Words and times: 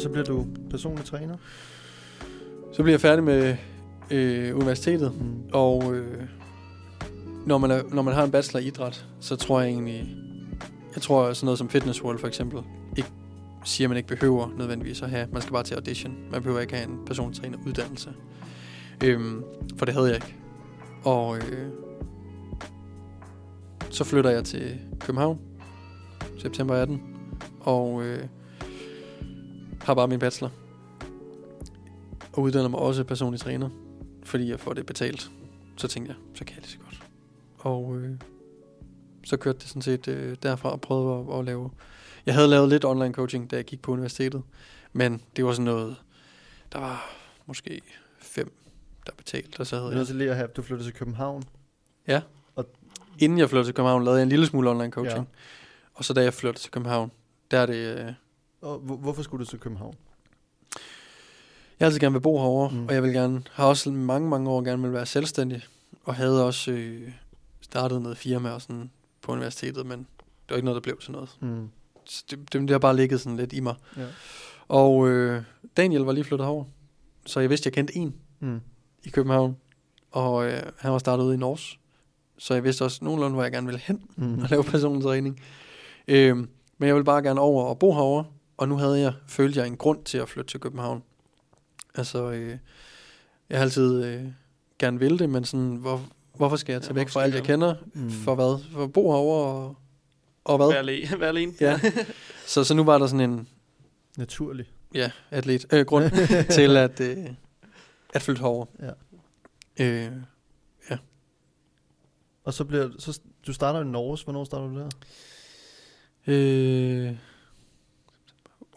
Og 0.00 0.02
så 0.02 0.08
bliver 0.08 0.24
du 0.24 0.46
personlig 0.70 1.04
træner? 1.04 1.36
Så 2.72 2.82
bliver 2.82 2.92
jeg 2.92 3.00
færdig 3.00 3.24
med 3.24 3.56
øh, 4.10 4.56
universitetet, 4.56 5.12
Mm. 5.20 5.42
og 5.52 5.94
øh, 5.94 6.22
når, 7.46 7.58
man 7.58 7.70
er, 7.70 7.82
når 7.92 8.02
man 8.02 8.14
har 8.14 8.24
en 8.24 8.30
bachelor 8.30 8.60
i 8.60 8.66
idræt, 8.66 9.06
så 9.20 9.36
tror 9.36 9.60
jeg 9.60 9.70
egentlig, 9.70 10.16
jeg 10.94 11.02
tror 11.02 11.32
sådan 11.32 11.44
noget 11.44 11.58
som 11.58 11.68
Fitness 11.68 12.02
World 12.04 12.18
for 12.18 12.26
eksempel, 12.26 12.62
ikke 12.96 13.10
siger, 13.64 13.88
man 13.88 13.96
ikke 13.96 14.08
behøver 14.08 14.48
nødvendigvis 14.58 15.02
at 15.02 15.10
have, 15.10 15.26
man 15.32 15.42
skal 15.42 15.52
bare 15.52 15.62
til 15.62 15.74
audition. 15.74 16.14
Man 16.32 16.42
behøver 16.42 16.60
ikke 16.60 16.74
have 16.74 16.88
en 16.88 16.98
persontræner 17.06 17.58
uddannelse. 17.66 18.10
Øhm, 19.04 19.44
for 19.76 19.84
det 19.84 19.94
havde 19.94 20.06
jeg 20.06 20.14
ikke. 20.16 20.34
Og 21.04 21.36
øh, 21.36 21.68
så 23.90 24.04
flytter 24.04 24.30
jeg 24.30 24.44
til 24.44 24.78
København, 25.00 25.38
september 26.38 26.74
18, 26.74 27.02
og 27.60 28.02
øh, 28.02 28.24
har 29.82 29.94
bare 29.94 30.08
min 30.08 30.18
bachelor. 30.18 30.50
Og 32.32 32.42
uddanner 32.42 32.68
mig 32.68 32.80
også 32.80 33.04
personlig 33.04 33.40
træner, 33.40 33.70
fordi 34.24 34.50
jeg 34.50 34.60
får 34.60 34.72
det 34.72 34.86
betalt. 34.86 35.30
Så 35.76 35.88
tænkte 35.88 36.12
jeg, 36.12 36.36
så 36.38 36.44
kan 36.44 36.54
jeg 36.56 36.62
det 36.62 36.70
så 36.70 36.78
godt. 36.78 37.02
Og 37.58 37.96
øh, 37.96 38.10
så 39.24 39.36
kørte 39.36 39.58
det 39.58 39.68
sådan 39.68 39.82
set 39.82 40.08
øh, 40.08 40.36
derfra 40.42 40.70
og 40.70 40.80
prøvede 40.80 41.32
at, 41.32 41.38
at 41.38 41.44
lave... 41.44 41.70
Jeg 42.26 42.34
havde 42.34 42.48
lavet 42.48 42.68
lidt 42.68 42.84
online 42.84 43.14
coaching, 43.14 43.50
da 43.50 43.56
jeg 43.56 43.64
gik 43.64 43.82
på 43.82 43.92
universitetet. 43.92 44.42
Men 44.92 45.22
det 45.36 45.44
var 45.44 45.52
sådan 45.52 45.64
noget... 45.64 45.96
Der 46.72 46.78
var 46.78 47.10
måske 47.46 47.80
fem, 48.18 48.52
der 49.06 49.12
betalte, 49.16 49.60
og 49.60 49.66
så 49.66 49.76
havde 49.76 49.96
jeg... 49.96 50.06
til 50.06 50.16
lige 50.16 50.30
at 50.30 50.36
have, 50.36 50.48
du 50.48 50.62
flytter 50.62 50.84
til 50.84 50.94
København. 50.94 51.42
Inden 53.18 53.38
jeg 53.38 53.50
flyttede 53.50 53.68
til 53.68 53.74
København, 53.74 54.04
lavede 54.04 54.18
jeg 54.18 54.22
en 54.22 54.28
lille 54.28 54.46
smule 54.46 54.70
online 54.70 54.92
coaching. 54.92 55.18
Ja. 55.18 55.20
Ja. 55.20 55.90
Og 55.94 56.04
så 56.04 56.12
da 56.12 56.22
jeg 56.22 56.34
flyttede 56.34 56.62
til 56.62 56.70
København, 56.70 57.10
der 57.50 57.58
er 57.58 57.66
det... 57.66 57.98
Øh, 57.98 58.12
Og 58.62 58.78
hvor, 58.78 58.96
hvorfor 58.96 59.22
skulle 59.22 59.44
du 59.44 59.50
til 59.50 59.58
København? 59.58 59.94
Jeg 61.80 61.86
har 61.86 61.86
altid 61.86 62.00
gerne 62.00 62.12
vil 62.12 62.20
bo 62.20 62.38
herovre, 62.38 62.70
Mm. 62.76 62.86
og 62.86 62.94
jeg 62.94 63.02
vil 63.02 63.12
gerne, 63.12 63.42
har 63.52 63.66
også 63.66 63.90
mange, 63.90 64.28
mange 64.28 64.50
år 64.50 64.62
gerne 64.62 64.82
vil 64.82 64.92
være 64.92 65.06
selvstændig, 65.06 65.62
og 66.04 66.14
havde 66.14 66.46
også 66.46 66.70
øh, 66.72 67.12
startet 67.60 68.02
noget 68.02 68.18
firma 68.18 68.50
og 68.50 68.62
sådan 68.62 68.90
på 69.22 69.32
universitetet, 69.32 69.86
men 69.86 69.98
det 69.98 70.06
var 70.50 70.56
ikke 70.56 70.64
noget, 70.64 70.74
der 70.74 70.80
blev 70.80 70.98
til 71.00 71.12
noget. 71.12 71.36
Mm. 71.40 71.68
Så 72.04 72.24
det, 72.30 72.52
det, 72.52 72.60
det 72.60 72.70
har 72.70 72.78
bare 72.78 72.96
ligget 72.96 73.20
sådan 73.20 73.36
lidt 73.36 73.52
i 73.52 73.60
mig. 73.60 73.74
Ja. 73.96 74.06
Og 74.68 75.08
øh, 75.08 75.42
Daniel 75.76 76.02
var 76.02 76.12
lige 76.12 76.24
flyttet 76.24 76.46
herover, 76.46 76.64
så 77.26 77.40
jeg 77.40 77.50
vidste, 77.50 77.66
jeg 77.66 77.72
kendte 77.72 77.96
en 77.96 78.14
Mm. 78.42 78.60
i 79.04 79.08
København, 79.08 79.56
og 80.10 80.46
øh, 80.46 80.62
han 80.78 80.92
var 80.92 80.98
startet 80.98 81.24
ude 81.24 81.34
i 81.34 81.38
Norge, 81.38 81.78
så 82.38 82.54
jeg 82.54 82.64
vidste 82.64 82.82
også 82.84 83.04
nogenlunde, 83.04 83.34
hvor 83.34 83.42
jeg 83.42 83.52
gerne 83.52 83.66
ville 83.66 83.80
hen 83.84 84.02
Mm. 84.16 84.38
og 84.42 84.48
lave 84.48 84.64
personlig 84.64 85.02
træning. 85.04 85.40
Øhm, 86.08 86.48
men 86.78 86.86
jeg 86.86 86.94
ville 86.94 87.04
bare 87.04 87.22
gerne 87.22 87.40
over 87.40 87.64
og 87.64 87.78
bo 87.78 87.92
herovre, 87.94 88.24
og 88.60 88.68
nu 88.68 88.76
havde 88.76 89.00
jeg, 89.00 89.12
følte 89.28 89.58
jeg 89.60 89.66
en 89.66 89.76
grund 89.76 90.04
til 90.04 90.18
at 90.18 90.28
flytte 90.28 90.50
til 90.50 90.60
København. 90.60 91.02
Altså, 91.94 92.30
øh, 92.30 92.58
jeg 93.50 93.58
har 93.58 93.62
altid 93.64 94.04
øh, 94.04 94.24
gerne 94.78 94.98
ville 94.98 95.18
det, 95.18 95.30
men 95.30 95.44
sådan, 95.44 95.76
hvor, 95.76 96.02
hvorfor 96.36 96.56
skal 96.56 96.72
jeg 96.72 96.82
tage 96.82 96.92
Ja, 96.94 96.98
væk 97.00 97.08
fra 97.08 97.22
alt, 97.22 97.34
jeg 97.34 97.42
kender? 97.42 97.74
Mm. 97.94 98.10
For 98.10 98.34
hvad? 98.34 98.64
For 98.72 98.84
at 98.84 98.92
bo 98.92 99.10
herovre 99.12 99.52
og, 99.54 99.76
og 100.44 100.56
hvad? 100.56 100.68
Vær 100.68 100.78
alene. 100.78 101.20
Vær 101.20 101.28
alene. 101.28 101.52
Ja. 101.60 101.80
Så, 102.46 102.64
så 102.64 102.74
nu 102.74 102.84
var 102.84 102.98
der 102.98 103.06
sådan 103.06 103.30
en 103.30 103.48
Naturlig. 104.16 104.66
ja, 104.94 105.10
atlet, 105.30 105.66
øh, 105.72 105.86
grund 105.86 106.10
til 106.56 106.76
at, 106.76 107.00
øh, 107.00 107.16
at 108.14 108.22
flytte 108.22 108.40
herover. 108.40 108.66
Ja. 109.78 109.84
Øh, 109.84 110.12
Og 112.44 112.54
så 112.54 112.64
bliver 112.64 112.90
så 112.98 113.20
du 113.46 113.52
starter 113.52 113.80
i 113.80 113.84
Norge. 113.84 114.18
Hvornår 114.24 114.44
starter 114.44 114.68
du 114.68 114.78
der? 114.78 114.88
øh, 116.26 117.16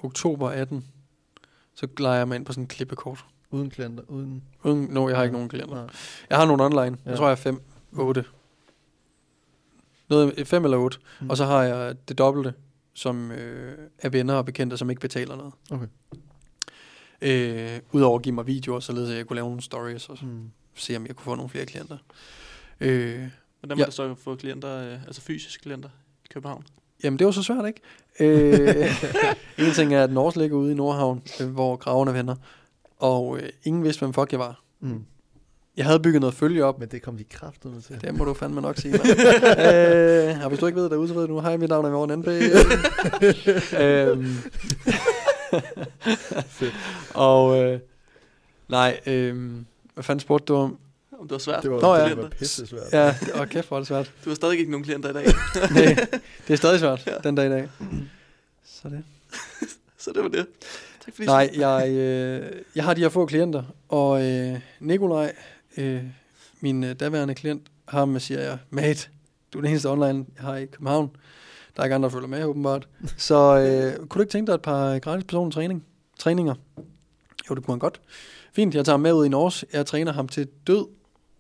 oktober 0.04 0.50
18, 0.50 0.86
så 1.76 1.88
leger 1.98 2.18
jeg 2.18 2.28
mig 2.28 2.36
ind 2.36 2.46
på 2.46 2.54
sådan 2.54 2.64
en 2.64 2.68
klippekort. 2.68 3.26
Uden 3.52 3.70
klienter? 3.70 4.04
Uden... 4.08 4.44
Uden, 4.64 4.88
no, 4.90 5.08
jeg 5.10 5.18
har 5.18 5.24
ikke 5.24 5.34
nogen 5.34 5.50
klienter. 5.50 5.76
Nej. 5.76 5.90
Jeg 6.30 6.38
har 6.38 6.46
nogle 6.46 6.64
online. 6.64 6.98
Ja. 7.06 7.10
Jeg 7.10 7.18
tror, 7.18 7.26
jeg 7.26 7.32
er 7.32 7.36
5, 7.36 7.62
8. 7.92 8.26
Noget 10.10 10.48
5 10.48 10.64
eller 10.64 10.78
8. 10.78 10.98
Mm. 11.22 11.30
Og 11.30 11.38
så 11.38 11.46
har 11.46 11.64
jeg 11.64 11.96
det 12.10 12.18
dobbelte, 12.18 12.54
som 12.94 13.32
øh, 13.32 13.78
er 14.00 14.10
venner 14.10 14.34
og 14.34 14.46
bekendte, 14.46 14.78
som 14.78 14.90
ikke 14.90 15.00
betaler 15.00 15.36
noget. 15.36 15.54
Okay. 15.72 15.88
Øh, 17.22 17.80
Udover 17.92 18.18
at 18.18 18.24
give 18.24 18.36
mig 18.36 18.48
videoer, 18.48 18.80
således 18.80 19.10
at 19.12 19.18
jeg 19.18 19.28
kunne 19.28 19.36
lave 19.36 19.48
nogle 19.48 19.62
stories 19.62 20.10
og 20.10 20.18
Mm. 20.22 20.52
se, 20.76 20.96
om 20.98 21.06
jeg 21.08 21.16
kunne 21.16 21.24
få 21.24 21.36
nogle 21.36 21.50
flere 21.50 21.66
klienter. 21.66 21.98
Øh, 22.80 23.30
Hvordan 23.60 23.78
Ja. 23.78 23.84
må 23.84 23.86
du 23.86 23.92
så 23.92 24.16
få 24.16 24.36
klienter, 24.36 24.78
øh, 24.94 25.04
altså 25.04 25.22
fysiske 25.22 25.62
klienter 25.62 25.90
i 26.26 26.28
København? 26.34 26.64
Jamen, 27.04 27.20
det 27.20 27.26
var 27.26 27.32
så 27.32 27.44
svært, 27.44 27.66
ikke? 27.68 27.82
Øh, 28.20 29.04
en 29.68 29.74
ting 29.74 29.94
er, 29.94 30.04
at 30.04 30.12
Norge 30.12 30.40
ligger 30.42 30.58
ude 30.58 30.72
i 30.72 30.76
Nordhavn, 30.76 31.22
øh, 31.42 31.50
hvor 31.50 31.76
graverne 31.76 32.14
vender. 32.14 32.36
Og 33.00 33.38
øh, 33.38 33.50
ingen 33.64 33.84
vidste, 33.84 34.00
hvem 34.00 34.14
fuck 34.14 34.32
jeg 34.32 34.40
var. 34.40 34.64
Mm. 34.80 35.06
Jeg 35.78 35.86
havde 35.86 36.00
bygget 36.00 36.22
noget 36.22 36.36
følge 36.36 36.66
op, 36.66 36.80
Men 36.80 36.90
det 36.90 37.02
kom 37.02 37.20
vi 37.20 37.24
kraftedeme 37.24 37.82
til. 37.82 38.02
Det 38.02 38.18
må 38.18 38.26
du 38.26 38.34
fandme 38.34 38.62
nok 38.62 38.78
sige, 38.78 38.94
øh, 40.30 40.44
og 40.44 40.50
hvis 40.50 40.60
du 40.60 40.66
ikke 40.66 40.80
ved 40.80 40.90
derude, 40.90 41.08
så 41.08 41.14
ved 41.14 41.28
du 41.28 41.34
nu. 41.34 41.42
Hej, 41.42 41.58
mit 41.58 41.70
navn 41.70 41.86
er 41.86 41.92
Morten 41.92 42.20
NB. 42.20 42.28
øhm, 43.84 44.36
og 47.14 47.64
øh, 47.64 47.80
nej, 48.70 49.00
øh, 49.08 49.52
hvad 49.94 50.04
fanden 50.04 50.20
spurgte 50.20 50.46
du 50.46 50.56
om? 50.56 50.78
Om 51.24 51.28
det 51.28 51.34
var 51.34 51.40
svært. 51.40 51.64
Det 51.64 51.72
var, 51.72 51.82
Nå, 51.82 51.96
det 51.96 52.10
ja. 52.10 52.16
var 52.16 52.30
pisse 52.30 52.68
svært. 52.68 52.94
Ja, 52.94 53.16
det, 53.20 53.42
åh, 53.42 53.48
kæft, 53.48 53.68
hvor 53.68 53.78
er 53.78 53.82
det 53.82 53.88
svært. 53.88 54.12
Du 54.26 54.30
har 54.30 54.36
stadig 54.36 54.60
ikke 54.60 54.72
nogen 54.72 54.84
klienter 54.84 55.10
i 55.10 55.14
dag. 55.14 55.26
Nej, 55.72 56.08
det 56.48 56.54
er 56.54 56.58
stadig 56.58 56.80
svært, 56.80 57.04
Ja. 57.08 57.18
den 57.24 57.36
dag 57.36 57.46
i 57.46 57.50
dag. 57.50 57.70
Så 58.66 58.90
det. 58.90 59.04
så 60.04 60.12
det 60.16 60.24
var 60.24 60.30
det. 60.30 60.46
Tak 61.06 61.16
fordi 61.16 61.26
Nej, 61.28 61.50
jeg, 61.58 61.90
øh, 61.92 62.52
jeg 62.76 62.84
har 62.84 62.94
de 62.94 63.02
her 63.02 63.10
få 63.10 63.26
klienter, 63.26 63.64
og 63.90 64.26
øh, 64.26 64.60
Nikolaj, 64.80 65.34
øh, 65.78 66.04
min 66.62 66.84
øh, 66.84 66.96
daværende 67.00 67.36
klient, 67.36 67.62
ham 67.88 68.20
siger 68.20 68.42
jeg, 68.42 68.58
mate, 68.70 69.10
du 69.54 69.58
er 69.58 69.62
den 69.62 69.70
eneste 69.72 69.90
online, 69.90 70.26
jeg 70.36 70.44
har 70.46 70.56
i 70.56 70.66
København. 70.66 71.10
Der 71.76 71.82
er 71.82 71.86
ikke 71.86 71.96
andre, 71.96 72.10
der 72.10 72.14
følger 72.14 72.28
med, 72.28 72.44
åbenbart. 72.44 72.88
Så 73.18 73.36
øh, 73.58 74.08
kunne 74.08 74.20
du 74.20 74.22
ikke 74.22 74.32
tænke 74.32 74.48
dig 74.50 74.56
et 74.56 74.62
par 74.62 75.00
gratis 75.00 75.24
personlige 75.24 75.54
træning, 75.54 75.86
træninger? 76.20 76.56
Jo, 77.50 77.56
det 77.56 77.64
kunne 77.66 77.72
man 77.72 77.80
godt. 77.80 78.02
Fint, 78.54 78.76
jeg 78.76 78.86
tager 78.86 78.94
ham 78.94 79.00
med 79.02 79.14
ud 79.14 79.26
i 79.26 79.30
Norge. 79.30 79.66
Jeg 79.74 79.86
træner 79.86 80.14
ham 80.14 80.28
til 80.28 80.48
død 80.68 80.86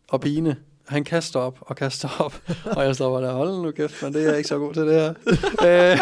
og 0.10 0.22
pine. 0.22 0.56
Han 0.88 1.04
kaster 1.04 1.40
op 1.40 1.58
og 1.62 1.76
kaster 1.76 2.10
op, 2.20 2.42
og 2.66 2.86
jeg 2.86 2.96
står 2.96 3.20
bare 3.20 3.28
der, 3.28 3.34
hold 3.34 3.62
nu 3.62 3.72
kæft, 3.72 4.04
men 4.04 4.14
det 4.14 4.24
er 4.24 4.28
jeg 4.28 4.38
ikke 4.38 4.50
så 4.50 4.58
god 4.58 4.74
til 4.74 4.82
det 4.82 4.94
her. 4.94 5.14
Øh, 5.92 6.00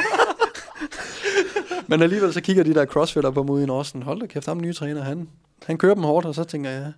men 1.87 2.01
alligevel 2.01 2.33
så 2.33 2.41
kigger 2.41 2.63
de 2.63 2.73
der 2.73 2.85
crossfitter 2.85 3.31
på 3.31 3.41
ude 3.41 3.63
i 3.63 3.65
Norge, 3.65 3.85
sådan, 3.85 4.03
hold 4.03 4.19
da 4.19 4.25
kæft, 4.25 4.45
ham 4.45 4.61
nye 4.61 4.73
træner, 4.73 5.03
han, 5.03 5.29
han 5.65 5.77
kører 5.77 5.93
dem 5.93 6.03
hårdt, 6.03 6.25
og 6.25 6.35
så 6.35 6.43
tænker 6.43 6.69
jeg, 6.69 6.93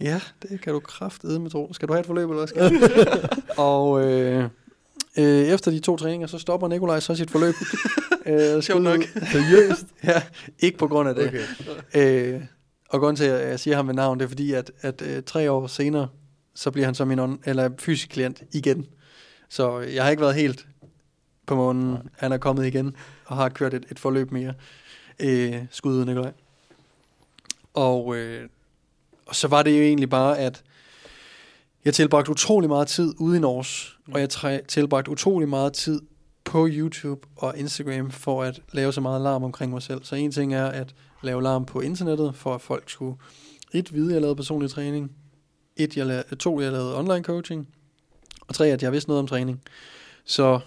ja, 0.00 0.20
det 0.42 0.60
kan 0.60 0.72
du 0.72 0.80
kraftedeme 0.80 1.38
med 1.38 1.50
tro. 1.50 1.72
Skal 1.72 1.88
du 1.88 1.92
have 1.92 2.00
et 2.00 2.06
forløb, 2.06 2.30
eller 2.30 2.46
hvad 2.46 2.48
skal? 2.48 2.90
Og 3.66 4.04
øh, 4.04 4.44
øh, 5.18 5.42
efter 5.42 5.70
de 5.70 5.80
to 5.80 5.96
træninger, 5.96 6.26
så 6.26 6.38
stopper 6.38 6.68
Nikolaj 6.68 7.00
så 7.00 7.14
sit 7.14 7.30
forløb. 7.30 7.54
øh, 8.26 8.62
Sjovt 8.66 8.82
nok. 8.82 9.00
Seriøst? 9.32 9.86
ja, 10.04 10.22
ikke 10.58 10.78
på 10.78 10.88
grund 10.88 11.08
af 11.08 11.14
det. 11.14 11.28
Okay. 11.94 12.34
Øh, 12.34 12.42
og 12.90 13.00
grunden 13.00 13.16
til, 13.16 13.24
at 13.24 13.48
jeg 13.48 13.60
siger 13.60 13.76
ham 13.76 13.86
med 13.86 13.94
navn, 13.94 14.18
det 14.18 14.24
er 14.24 14.28
fordi, 14.28 14.52
at, 14.52 14.70
at 14.80 15.02
øh, 15.02 15.22
tre 15.22 15.50
år 15.50 15.66
senere, 15.66 16.08
så 16.58 16.70
bliver 16.70 16.84
han 16.86 16.94
så 16.94 17.04
min 17.04 17.18
on- 17.18 17.40
eller 17.44 17.70
fysisk 17.78 18.08
klient 18.08 18.42
igen. 18.52 18.86
Så 19.48 19.78
jeg 19.78 20.02
har 20.04 20.10
ikke 20.10 20.20
været 20.20 20.34
helt 20.34 20.66
på 21.46 21.54
månen. 21.56 21.90
Nej. 21.90 22.00
Han 22.18 22.32
er 22.32 22.38
kommet 22.38 22.66
igen 22.66 22.96
og 23.24 23.36
har 23.36 23.48
kørt 23.48 23.74
et, 23.74 23.84
et 23.90 23.98
forløb 23.98 24.30
mere. 24.30 24.54
Øh, 25.20 25.56
skud 25.70 25.92
ud, 25.94 26.04
Nikolaj. 26.04 26.32
Og, 27.74 28.16
øh, 28.16 28.48
Og 29.26 29.34
så 29.34 29.48
var 29.48 29.62
det 29.62 29.78
jo 29.78 29.82
egentlig 29.82 30.10
bare, 30.10 30.38
at 30.38 30.62
jeg 31.84 31.94
tilbragte 31.94 32.30
utrolig 32.30 32.68
meget 32.68 32.88
tid 32.88 33.14
ude 33.18 33.36
i 33.36 33.40
Norge, 33.40 33.64
Mm. 34.06 34.12
og 34.12 34.20
jeg 34.20 34.28
træ- 34.32 34.66
tilbragte 34.68 35.10
utrolig 35.10 35.48
meget 35.48 35.72
tid 35.72 36.00
på 36.44 36.68
YouTube 36.70 37.28
og 37.36 37.58
Instagram 37.58 38.10
for 38.10 38.42
at 38.42 38.60
lave 38.72 38.92
så 38.92 39.00
meget 39.00 39.20
larm 39.20 39.44
omkring 39.44 39.72
mig 39.72 39.82
selv. 39.82 40.04
Så 40.04 40.14
en 40.16 40.32
ting 40.32 40.54
er 40.54 40.66
at 40.66 40.94
lave 41.22 41.42
larm 41.42 41.64
på 41.66 41.80
internettet, 41.80 42.34
for 42.34 42.54
at 42.54 42.60
folk 42.60 42.90
skulle 42.90 43.16
et 43.72 43.94
vide, 43.94 44.08
at 44.08 44.12
jeg 44.12 44.20
lavede 44.20 44.36
personlig 44.36 44.70
træning, 44.70 45.12
et, 45.78 45.96
jeg 45.96 46.06
lavede, 46.06 46.36
to, 46.36 46.60
jeg 46.60 46.72
lavede 46.72 46.98
online 46.98 47.24
coaching, 47.24 47.68
og 48.40 48.54
tre, 48.54 48.66
at 48.66 48.82
jeg 48.82 48.92
vidste 48.92 49.10
noget 49.10 49.20
om 49.20 49.26
træning. 49.26 49.62
Så 50.24 50.60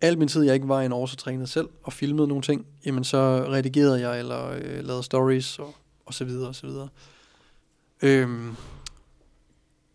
al 0.00 0.18
min 0.18 0.28
tid, 0.28 0.42
jeg 0.42 0.54
ikke 0.54 0.68
var 0.68 0.82
i 0.82 0.88
år, 0.88 1.06
så 1.06 1.16
trænede 1.16 1.46
selv, 1.46 1.68
og 1.82 1.92
filmede 1.92 2.28
nogle 2.28 2.42
ting, 2.42 2.66
jamen 2.86 3.04
så 3.04 3.46
redigerede 3.48 4.08
jeg, 4.08 4.18
eller 4.18 4.50
øh, 4.50 4.84
lavede 4.84 5.02
stories, 5.02 5.58
og, 5.58 5.74
og 6.06 6.14
så 6.14 6.24
videre, 6.24 6.48
og 6.48 6.54
så 6.54 6.66
videre. 6.66 6.88
Øhm, 8.02 8.56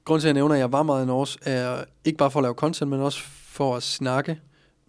grunden 0.06 0.22
til, 0.22 0.28
at 0.28 0.30
jeg 0.30 0.34
nævner, 0.34 0.56
at 0.56 0.60
jeg 0.60 0.72
var 0.72 0.84
meget 0.84 1.04
i 1.04 1.08
Norge, 1.08 1.40
er 1.42 1.84
ikke 2.06 2.18
bare 2.18 2.32
for 2.32 2.40
at 2.40 2.44
lave 2.44 2.54
content, 2.54 2.90
men 2.90 3.00
også 3.00 3.22
for 3.28 3.76
at 3.76 3.84
snakke 3.84 4.40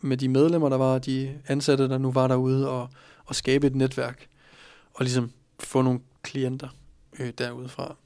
med 0.00 0.16
de 0.16 0.28
medlemmer, 0.28 0.68
der 0.68 0.76
var, 0.76 0.98
de 0.98 1.38
ansatte, 1.46 1.88
der 1.88 1.98
nu 1.98 2.12
var 2.12 2.28
derude, 2.28 2.70
og, 2.70 2.88
og 3.24 3.34
skabe 3.34 3.66
et 3.66 3.74
netværk, 3.74 4.26
og 4.94 5.04
ligesom 5.04 5.32
få 5.60 5.82
nogle 5.82 6.00
klienter 6.22 6.68
øh, 7.18 7.32
derudefra. 7.38 7.96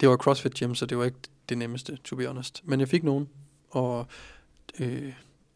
Det 0.00 0.08
var 0.08 0.16
CrossFit 0.16 0.54
Gym, 0.54 0.74
så 0.74 0.86
det 0.86 0.98
var 0.98 1.04
ikke 1.04 1.18
det 1.48 1.58
nemmeste, 1.58 1.96
to 2.04 2.16
be 2.16 2.26
honest. 2.26 2.62
Men 2.64 2.80
jeg 2.80 2.88
fik 2.88 3.04
nogen, 3.04 3.28
og 3.70 4.06
øh, 4.78 5.12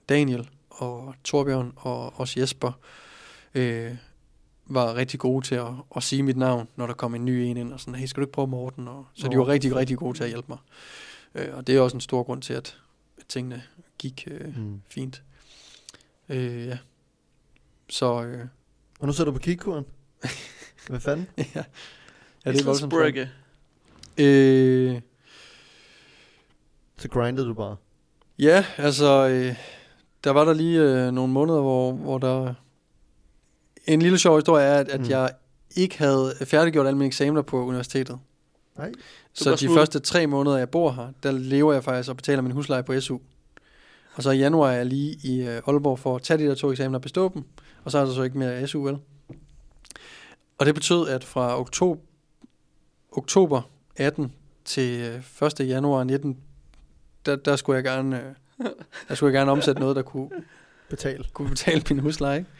Daniel 0.08 0.48
og 0.70 1.14
Torbjørn 1.24 1.72
og 1.76 2.20
også 2.20 2.40
Jesper 2.40 2.72
øh, 3.54 3.94
var 4.66 4.94
rigtig 4.94 5.20
gode 5.20 5.46
til 5.46 5.54
at, 5.54 5.66
at 5.96 6.02
sige 6.02 6.22
mit 6.22 6.36
navn, 6.36 6.68
når 6.76 6.86
der 6.86 6.94
kom 6.94 7.14
en 7.14 7.24
ny 7.24 7.30
en 7.30 7.56
ind, 7.56 7.72
og 7.72 7.80
sådan, 7.80 7.94
hey, 7.94 8.06
skal 8.06 8.20
du 8.20 8.24
ikke 8.24 8.32
prøve 8.32 8.46
Morten? 8.48 8.88
Og, 8.88 9.06
så 9.14 9.28
de 9.28 9.38
var 9.38 9.48
rigtig, 9.48 9.76
rigtig 9.76 9.98
gode 9.98 10.16
til 10.18 10.24
at 10.24 10.30
hjælpe 10.30 10.46
mig. 10.48 10.58
Øh, 11.34 11.56
og 11.56 11.66
det 11.66 11.76
er 11.76 11.80
også 11.80 11.96
en 11.96 12.00
stor 12.00 12.22
grund 12.22 12.42
til, 12.42 12.52
at 12.54 12.78
at 13.18 13.26
tingene 13.28 13.62
gik 13.98 14.28
øh, 14.30 14.58
Mm. 14.58 14.80
fint. 14.88 15.22
Øh, 16.28 16.66
ja. 16.66 16.78
Så 17.88 18.22
øh, 18.22 18.46
Og 19.00 19.06
nu 19.06 19.12
sidder 19.12 19.30
du 19.30 19.38
på 19.38 19.42
kigkuren. 19.42 19.84
Hvad 20.88 21.00
fanden? 21.00 21.26
ja. 21.38 21.42
ja, 22.44 22.52
det 22.52 22.60
er 22.60 22.64
voldsomt. 22.64 22.92
Øh, 24.18 25.00
Så 26.98 27.08
grindede 27.08 27.46
du 27.46 27.54
bare. 27.54 27.76
Ja, 28.38 28.64
altså, 28.76 29.28
øh, 29.28 29.56
der 30.24 30.30
var 30.30 30.44
der 30.44 30.52
lige 30.52 30.80
øh, 30.80 31.12
nogle 31.12 31.32
måneder, 31.32 31.60
hvor, 31.60 31.92
hvor 31.92 32.18
der... 32.18 32.54
En 33.86 34.02
lille 34.02 34.18
sjov 34.18 34.36
historie 34.36 34.64
er, 34.64 34.74
at, 34.78 34.88
at 34.88 35.00
Mm. 35.00 35.08
jeg 35.08 35.30
ikke 35.76 35.98
havde 35.98 36.34
færdiggjort 36.44 36.86
alle 36.86 36.96
mine 36.98 37.06
eksamener 37.06 37.42
på 37.42 37.64
universitetet. 37.66 38.18
Nej. 38.78 38.92
Så 39.32 39.50
de 39.52 39.56
smooth. 39.58 39.78
første 39.78 39.98
tre 40.00 40.26
måneder, 40.26 40.56
jeg 40.58 40.70
bor 40.70 40.90
her, 40.92 41.08
der 41.22 41.30
lever 41.32 41.72
jeg 41.72 41.84
faktisk 41.84 42.08
og 42.10 42.16
betaler 42.16 42.42
min 42.42 42.52
husleje 42.52 42.82
på 42.82 43.00
SU. 43.00 43.18
Og 44.14 44.22
så 44.22 44.30
i 44.30 44.38
januar 44.38 44.70
er 44.70 44.76
jeg 44.76 44.86
lige 44.86 45.16
i 45.24 45.40
øh, 45.40 45.62
Aalborg 45.66 45.98
for 45.98 46.16
at 46.16 46.22
tage 46.22 46.38
de 46.38 46.46
der 46.48 46.54
to 46.54 46.70
eksamener 46.72 46.98
og 46.98 47.02
bestå 47.02 47.30
dem. 47.34 47.44
Og 47.84 47.90
så 47.90 47.98
er 47.98 48.04
der 48.04 48.12
så 48.12 48.22
ikke 48.22 48.38
mere 48.38 48.66
SU, 48.66 48.82
vel? 48.84 48.98
Og 50.58 50.66
det 50.66 50.74
betød, 50.74 51.08
at 51.08 51.24
fra 51.24 51.60
oktober, 51.60 52.00
oktober 53.12 53.62
18 53.96 54.32
til 54.64 55.00
øh, 55.42 55.46
1. 55.60 55.68
januar 55.68 56.04
19, 56.04 56.36
der, 57.26 57.36
der 57.36 57.56
skulle 57.56 57.76
jeg 57.76 57.84
gerne... 57.84 58.16
Øh, 58.60 58.66
der 59.08 59.14
skulle 59.14 59.32
jeg 59.32 59.38
gerne 59.40 59.50
omsætte 59.52 59.80
noget, 59.80 59.96
der 59.96 60.02
kunne, 60.02 60.28
Betal. 60.90 61.26
kunne 61.32 61.48
betale 61.48 61.82
min 61.90 61.98
husleje. 61.98 62.38
ikke? 62.38 62.50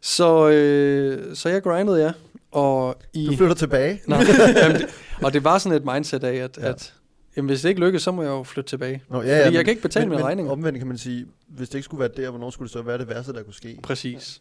Så, 0.00 0.48
øh, 0.48 1.36
så 1.36 1.48
jeg 1.48 1.62
grindede, 1.62 2.02
ja. 2.04 2.12
Og 2.52 2.96
i, 3.12 3.26
Du 3.26 3.36
flytter 3.36 3.54
tilbage. 3.54 4.00
Nå, 4.06 4.16
jamen, 4.62 4.76
det, 4.80 4.86
og 5.22 5.32
det 5.32 5.44
var 5.44 5.58
sådan 5.58 5.76
et 5.78 5.84
mindset 5.94 6.24
af, 6.24 6.34
at, 6.34 6.58
Ja. 6.58 6.62
ja. 6.66 6.68
at 6.72 6.94
jamen, 7.36 7.48
hvis 7.48 7.60
det 7.60 7.68
ikke 7.68 7.80
lykkes, 7.80 8.02
så 8.02 8.10
må 8.12 8.22
jeg 8.22 8.28
jo 8.28 8.42
flytte 8.42 8.70
tilbage. 8.70 9.02
Nå, 9.10 9.22
Ja, 9.22 9.44
Fordi 9.44 9.56
jeg 9.56 9.64
kan 9.64 9.70
ikke 9.70 9.82
betale 9.82 10.06
men, 10.06 10.10
mine 10.10 10.18
men 10.22 10.26
regninger. 10.26 10.52
omvendt 10.52 10.78
kan 10.78 10.86
man 10.88 10.98
sige, 10.98 11.26
hvis 11.48 11.68
det 11.68 11.74
ikke 11.74 11.84
skulle 11.84 12.00
være 12.00 12.10
der, 12.16 12.30
hvornår 12.30 12.50
skulle 12.50 12.66
det 12.66 12.72
så 12.72 12.82
være 12.82 12.98
det 12.98 13.08
værste, 13.08 13.32
der 13.32 13.42
kunne 13.42 13.54
ske? 13.54 13.78
Præcis. 13.82 14.40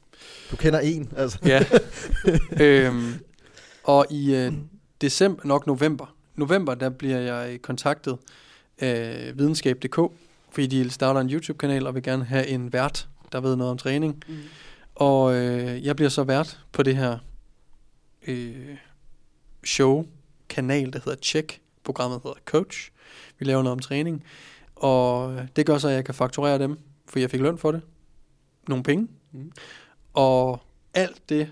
Du 0.51 0.55
kender 0.55 0.79
en, 0.79 1.13
altså. 1.17 1.37
Ja. 1.45 1.65
øhm, 2.65 3.13
og 3.83 4.05
i 4.09 4.35
øh, 4.35 4.53
december, 5.01 5.45
nok 5.45 5.67
november, 5.67 6.15
november, 6.35 6.75
der 6.75 6.89
bliver 6.89 7.19
jeg 7.19 7.61
kontaktet 7.61 8.17
af 8.79 9.31
videnskab.dk, 9.35 9.99
fordi 10.51 10.67
de 10.67 10.89
starter 10.89 11.21
en 11.21 11.29
YouTube-kanal 11.29 11.87
og 11.87 11.95
vil 11.95 12.03
gerne 12.03 12.25
have 12.25 12.47
en 12.47 12.73
vært, 12.73 13.07
der 13.31 13.41
ved 13.41 13.55
noget 13.55 13.71
om 13.71 13.77
træning. 13.77 14.23
Mm. 14.27 14.37
Og 14.95 15.35
øh, 15.35 15.85
jeg 15.85 15.95
bliver 15.95 16.09
så 16.09 16.23
vært 16.23 16.59
på 16.71 16.83
det 16.83 16.95
her 16.95 17.17
øh, 18.27 18.77
show, 19.65 20.05
kanal, 20.49 20.93
der 20.93 20.99
hedder 21.05 21.19
Check. 21.21 21.61
Programmet 21.83 22.21
hedder 22.23 22.37
Coach. 22.45 22.91
Vi 23.39 23.45
laver 23.45 23.63
noget 23.63 23.71
om 23.71 23.79
træning. 23.79 24.23
Og 24.75 25.33
øh, 25.33 25.47
det 25.55 25.65
gør 25.65 25.77
så, 25.77 25.87
at 25.87 25.93
jeg 25.93 26.05
kan 26.05 26.13
fakturere 26.13 26.59
dem, 26.59 26.79
for 27.05 27.19
jeg 27.19 27.31
fik 27.31 27.41
løn 27.41 27.57
for 27.57 27.71
det. 27.71 27.81
Nogle 28.67 28.83
penge. 28.83 29.07
Mm. 29.31 29.51
Og 30.13 30.61
alt 30.93 31.21
det, 31.29 31.51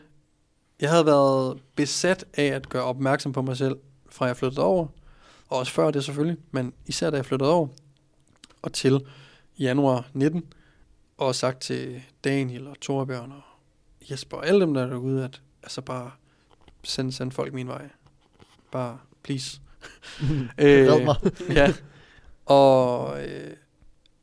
jeg 0.82 0.90
havde 0.90 1.06
været 1.06 1.62
besat 1.76 2.26
af 2.34 2.46
at 2.46 2.70
gøre 2.70 2.84
opmærksom 2.84 3.34
på 3.34 3.42
mig 3.42 3.58
selv, 3.58 3.76
fra 4.10 4.26
jeg 4.26 4.38
flyttede 4.38 4.66
over, 4.66 4.88
og 5.50 5.58
også 5.58 5.72
før 5.72 5.92
det 5.92 6.04
selvfølgelig, 6.04 6.38
men 6.52 6.74
især 6.86 7.10
da 7.10 7.18
jeg 7.18 7.26
flyttede 7.26 7.52
over, 7.52 7.68
og 8.62 8.74
til 8.74 9.06
januar 9.60 10.10
19, 10.14 10.44
og 11.18 11.36
sagt 11.36 11.62
til 11.62 12.04
Daniel 12.24 12.68
og 12.68 12.80
Torbjørn 12.80 13.32
og 13.32 13.42
Jesper 14.12 14.38
og 14.38 14.48
alle 14.48 14.62
dem, 14.62 14.74
der 14.74 14.82
er 14.82 14.90
derude, 14.90 15.24
at 15.24 15.42
altså 15.64 15.82
bare 15.82 16.12
send, 16.84 17.12
send 17.12 17.32
folk 17.32 17.54
min 17.54 17.68
vej. 17.68 17.90
Bare, 18.72 18.98
please. 19.24 19.62
Red 20.60 21.06
mig. 21.06 21.16
ja. 21.58 21.74
Og 22.46 23.24
øh, 23.24 23.54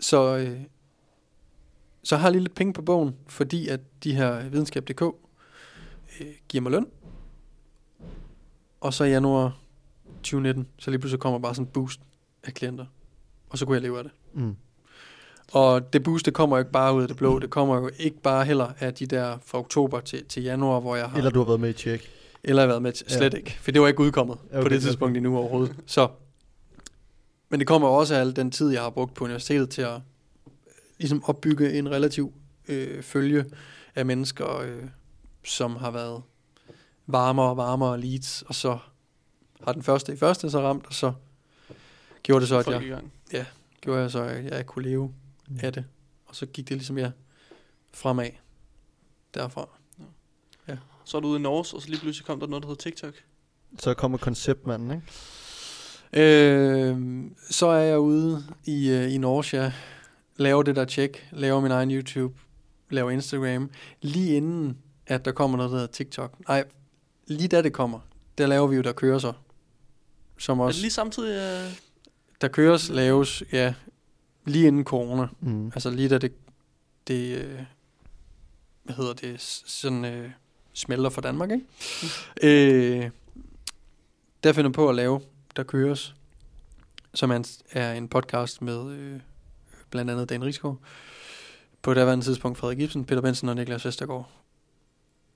så, 0.01 0.37
øh, 0.37 0.61
så 2.03 2.17
har 2.17 2.27
jeg 2.27 2.33
lige 2.33 2.43
lidt 2.43 2.55
penge 2.55 2.73
på 2.73 2.83
bogen, 2.83 3.17
fordi 3.27 3.69
at 3.69 3.81
de 4.05 4.15
her 4.15 4.49
videnskab.dk 4.49 5.03
øh, 6.23 6.33
giver 6.49 6.63
mig 6.63 6.73
løn. 6.73 6.87
Og 8.81 8.95
så 8.95 9.05
i 9.05 9.09
januar 9.11 9.59
2019, 10.17 10.69
så 10.79 10.91
lige 10.91 10.99
pludselig 11.01 11.21
kommer 11.21 11.39
bare 11.39 11.55
sådan 11.55 11.67
en 11.67 11.73
boost 11.73 12.01
af 12.45 12.55
klienter. 12.55 12.87
Og 13.49 13.59
så 13.59 13.67
kunne 13.67 13.75
jeg 13.75 13.83
leve 13.83 13.99
af 13.99 14.05
det. 14.05 14.13
Mm. 14.35 14.57
Og 15.53 15.93
det 15.93 16.03
boost, 16.03 16.27
det 16.27 16.35
kommer 16.35 16.57
jo 16.57 16.59
ikke 16.59 16.73
bare 16.73 16.95
ud 16.95 17.03
af 17.03 17.09
det 17.09 17.17
blå. 17.17 17.39
Det 17.39 17.51
kommer 17.51 17.77
jo 17.77 17.91
ikke 17.99 18.21
bare 18.23 18.45
heller 18.45 18.73
af 18.81 18.95
de 18.95 19.07
der 19.07 19.39
fra 19.45 19.59
oktober 19.59 20.01
til, 20.01 20.25
til 20.25 20.43
januar, 20.43 20.81
hvor 20.81 20.97
jeg 20.97 21.07
har... 21.09 21.19
Eller 21.19 21.31
du 21.31 21.39
har 21.39 21.47
været 21.47 21.61
med 21.61 21.69
i 21.71 21.73
tjek. 21.73 22.11
Eller 22.45 22.63
har 22.63 22.67
været 22.67 22.83
med 22.83 22.93
til, 22.93 23.07
Ja. 23.11 23.17
slet 23.17 23.35
ikke. 23.35 23.59
For 23.61 23.71
det 23.71 23.81
var 23.81 23.89
ikke 23.89 24.01
udkommet 24.01 24.39
Ja, 24.51 24.55
på 24.55 24.61
okay, 24.61 24.71
det 24.75 24.83
tidspunkt 24.83 25.17
endnu 25.17 25.37
overhovedet. 25.39 25.77
Så. 25.87 26.09
Men 27.49 27.61
det 27.61 27.67
kommer 27.69 27.89
jo 27.89 27.95
også 27.95 28.15
af 28.15 28.21
al 28.21 28.37
den 28.37 28.51
tid, 28.51 28.71
jeg 28.71 28.83
har 28.83 28.91
brugt 28.91 29.15
på 29.15 29.25
universitetet 29.25 29.71
til 29.71 29.83
at 29.83 29.95
øh, 29.95 30.01
ligesom 30.99 31.25
opbygge 31.25 31.73
en 31.79 31.91
relativ 31.91 32.33
øh, 32.69 33.03
følge 33.03 33.45
af 33.95 34.07
mennesker, 34.07 34.59
øh, 34.61 34.83
som 35.45 35.77
har 35.77 35.91
været 35.91 36.23
varmere 37.07 37.47
og 37.47 37.57
varmere 37.57 38.01
leads, 38.01 38.43
og 38.43 38.55
så 38.55 38.79
har 39.65 39.73
den 39.73 39.83
første 39.83 40.13
i 40.13 40.17
første 40.17 40.51
så 40.51 40.61
ramt, 40.61 40.87
og 40.87 40.95
så 40.95 41.13
gjorde 42.23 42.41
det 42.41 42.49
så, 42.49 42.59
at 42.59 42.67
jeg, 42.67 42.83
i 42.83 42.89
gang. 42.89 43.13
gjorde 43.81 44.01
jeg 44.01 44.11
så, 44.11 44.23
at 44.23 44.45
jeg 44.45 44.67
kunne 44.67 44.85
leve 44.85 45.15
af 45.63 45.73
det. 45.73 45.85
Og 46.27 46.37
så 46.37 46.47
gik 46.47 46.69
det 46.69 46.77
ligesom 46.77 46.99
jeg 46.99 47.13
fremad 47.93 48.31
derfra. 49.35 49.69
Så 51.05 51.17
er 51.17 51.21
du 51.21 51.29
ude 51.29 51.39
i 51.39 51.43
Norge, 51.43 51.77
og 51.77 51.83
så 51.83 51.89
lige 51.89 52.01
pludselig 52.01 52.27
kom 52.27 52.41
der 52.41 52.47
noget, 52.47 52.63
der 52.63 52.69
hedder 52.69 52.83
TikTok. 52.83 53.15
Så 53.79 53.95
kommer 53.95 54.19
konceptmanden, 54.19 54.91
ikke? 54.91 55.07
Øh, 56.13 57.25
så 57.51 57.67
er 57.67 57.83
jeg 57.83 57.99
ude 57.99 58.45
i, 58.65 58.91
øh, 58.91 59.15
i 59.15 59.19
Norge, 59.19 59.63
ja. 59.63 59.73
Laver 60.37 60.63
det 60.63 60.77
der 60.77 60.85
tjek, 60.85 61.29
laver 61.33 61.61
min 61.61 61.71
egen 61.71 61.91
YouTube, 61.91 62.35
laver 62.91 63.11
Instagram. 63.11 63.71
Lige 64.01 64.37
inden, 64.37 64.79
at 65.07 65.25
der 65.25 65.33
kommer 65.33 65.57
noget, 65.57 65.73
der 65.73 65.77
hedder 65.79 65.93
TikTok. 65.93 66.49
Nej, 66.49 66.65
lige 67.27 67.49
da 67.49 67.63
det 67.63 67.73
kommer, 67.73 68.01
der 68.39 68.47
laver 68.47 68.67
vi 68.67 68.77
jo, 68.77 68.83
der 68.83 68.93
kører 68.93 69.19
så. 69.19 69.33
Som 70.39 70.61
Er 70.61 70.65
det 70.65 70.69
også, 70.69 70.81
lige 70.81 70.91
samtidig? 70.91 71.67
Uh... 71.67 71.73
der 72.41 72.49
køres, 72.49 72.89
laves, 72.89 73.43
ja, 73.53 73.75
lige 74.47 74.67
inden 74.67 74.85
corona. 74.85 75.27
Mm. 75.41 75.67
Altså 75.67 75.91
lige 75.91 76.09
da 76.09 76.19
det, 76.19 76.33
det 77.07 77.39
øh, 77.39 77.61
hvad 78.83 78.95
hedder 78.95 79.13
det, 79.13 79.41
sådan 79.67 80.05
øh, 80.05 80.31
smelter 80.73 81.11
for 81.11 81.21
Danmark, 81.21 81.51
ikke? 81.51 81.65
Øh, 82.43 83.11
der 84.45 84.53
finder 84.53 84.71
på 84.71 84.89
at 84.89 84.95
lave, 84.95 85.21
der 85.57 85.63
køres, 85.63 86.15
som 87.15 87.31
er 87.31 87.37
en, 87.37 87.45
er 87.71 87.93
en 87.93 88.09
podcast 88.09 88.63
med 88.63 88.91
øh, 88.91 89.21
blandt 89.91 90.11
andet 90.11 90.29
Dan 90.29 90.45
Rigsgaard, 90.45 90.79
på 91.83 91.95
daværende 91.95 92.25
tidspunkt 92.25 92.59
Frederik 92.59 92.79
Gibson, 92.79 93.05
Peter 93.05 93.21
Benson 93.21 93.49
og 93.49 93.57
Niklas 93.57 93.85
Vestergaard. 93.85 94.31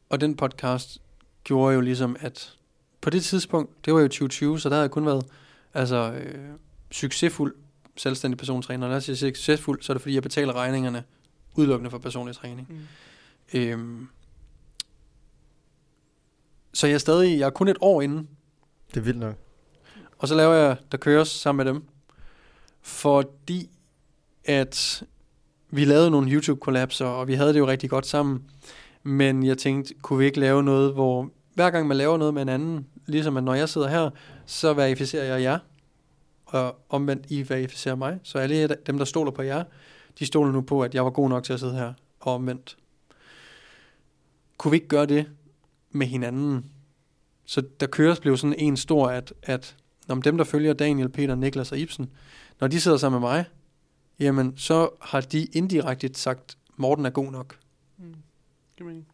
Og 0.09 0.21
den 0.21 0.37
podcast 0.37 1.03
gjorde 1.45 1.75
jo 1.75 1.81
ligesom, 1.81 2.17
at 2.21 2.57
på 3.01 3.11
det 3.11 3.25
tidspunkt, 3.25 3.85
det 3.85 3.95
var 3.95 4.01
jo 4.01 4.07
2020, 4.07 4.61
så 4.61 4.69
der 4.69 4.75
havde 4.75 4.83
jeg 4.83 4.91
kun 4.91 5.07
været 5.07 5.27
altså, 5.75 6.13
øh, 6.13 6.51
succesfuld 6.91 7.55
selvstændig 7.97 8.39
persontræner. 8.39 8.87
Når 8.87 8.95
jeg 8.95 9.03
siger 9.03 9.17
succesfuld, 9.17 9.83
så 9.83 9.93
er 9.93 9.95
det 9.95 10.03
fordi, 10.03 10.15
jeg 10.15 10.23
betaler 10.23 10.53
regningerne 10.53 11.05
udelukkende 11.55 11.91
for 11.91 11.99
personlig 11.99 12.37
træning. 12.37 12.69
Mm. 12.71 13.59
Øhm, 13.59 14.09
så 16.75 16.87
jeg 16.87 16.95
er 16.95 16.99
stadig, 16.99 17.39
jeg 17.39 17.47
er 17.47 17.51
kun 17.51 17.69
et 17.69 17.77
år 17.81 18.03
inde 18.03 18.27
Det 18.89 18.97
er 18.97 19.01
vildt 19.01 19.19
nok. 19.19 19.35
Og 20.19 20.29
så 20.29 20.35
laver 20.35 20.55
jeg 20.55 20.77
Der 20.93 20.99
køres 20.99 21.29
sammen 21.29 21.65
med 21.65 21.73
dem. 21.73 21.85
Fordi 22.83 23.71
at 24.45 25.03
vi 25.71 25.85
lavede 25.85 26.11
nogle 26.11 26.31
YouTube-kollapser, 26.31 27.07
og 27.07 27.29
vi 27.29 27.35
havde 27.35 27.53
det 27.53 27.59
jo 27.59 27.67
rigtig 27.67 27.91
godt 27.91 28.07
sammen. 28.07 28.45
Men 29.07 29.47
jeg 29.47 29.59
tænkte, 29.59 29.95
kunne 29.95 30.19
vi 30.19 30.25
ikke 30.25 30.41
lave 30.41 30.63
noget, 30.63 30.93
hvor 30.93 31.31
hver 31.55 31.71
gang 31.71 31.87
man 31.87 31.97
laver 31.97 32.17
noget 32.17 32.35
med 32.35 32.43
en 32.43 32.49
anden, 32.49 32.87
ligesom 33.07 33.37
at 33.37 33.45
når 33.45 33.55
jeg 33.55 33.69
sidder 33.69 33.89
her, 33.89 34.11
så 34.47 34.73
verificerer 34.73 35.25
jeg 35.25 35.43
jer, 35.43 35.59
og 36.47 36.79
omvendt 36.89 37.27
I 37.31 37.49
verificerer 37.49 37.95
mig. 37.95 38.19
Så 38.23 38.39
alle 38.39 38.77
dem, 38.87 38.99
der 38.99 39.05
stoler 39.05 39.31
på 39.31 39.43
jer, 39.43 39.65
de 40.19 40.27
stoler 40.27 40.53
nu 40.53 40.61
på, 40.61 40.83
at 40.83 40.95
jeg 40.95 41.05
var 41.05 41.11
god 41.11 41.29
nok 41.29 41.45
til 41.45 41.53
at 41.53 41.61
sidde 41.61 41.75
her, 41.75 41.93
og 42.21 42.35
omvendt. 42.35 42.77
Kunne 44.59 44.71
vi 44.71 44.77
ikke 44.77 44.89
gøre 44.89 45.07
det 45.07 45.27
med 45.91 46.07
hinanden? 46.07 46.65
Så 47.45 47.63
der 47.81 47.87
køres 47.87 48.21
blev 48.21 48.37
sådan 48.37 48.59
en 48.59 48.77
stor, 48.77 49.09
at, 49.09 49.33
at 49.43 49.77
når 50.09 50.15
dem, 50.15 50.37
der 50.37 50.45
følger 50.45 50.73
Daniel, 50.73 51.09
Peter, 51.09 51.35
Niklas 51.35 51.73
og 51.73 51.79
Ibsen, 51.79 52.11
når 52.61 52.69
de 52.69 52.81
sidder 52.81 52.97
sammen 52.97 53.21
med 53.21 53.29
mig, 53.29 53.45
jamen 54.19 54.55
så 54.57 54.89
har 55.01 55.21
de 55.21 55.45
indirekte 55.45 56.11
sagt, 56.15 56.59
Morten 56.77 57.07
er 57.07 57.11
god 57.11 57.33
nok. 57.33 57.57
Mm. 58.77 58.85
Giver 58.85 58.89
mening. 58.89 59.07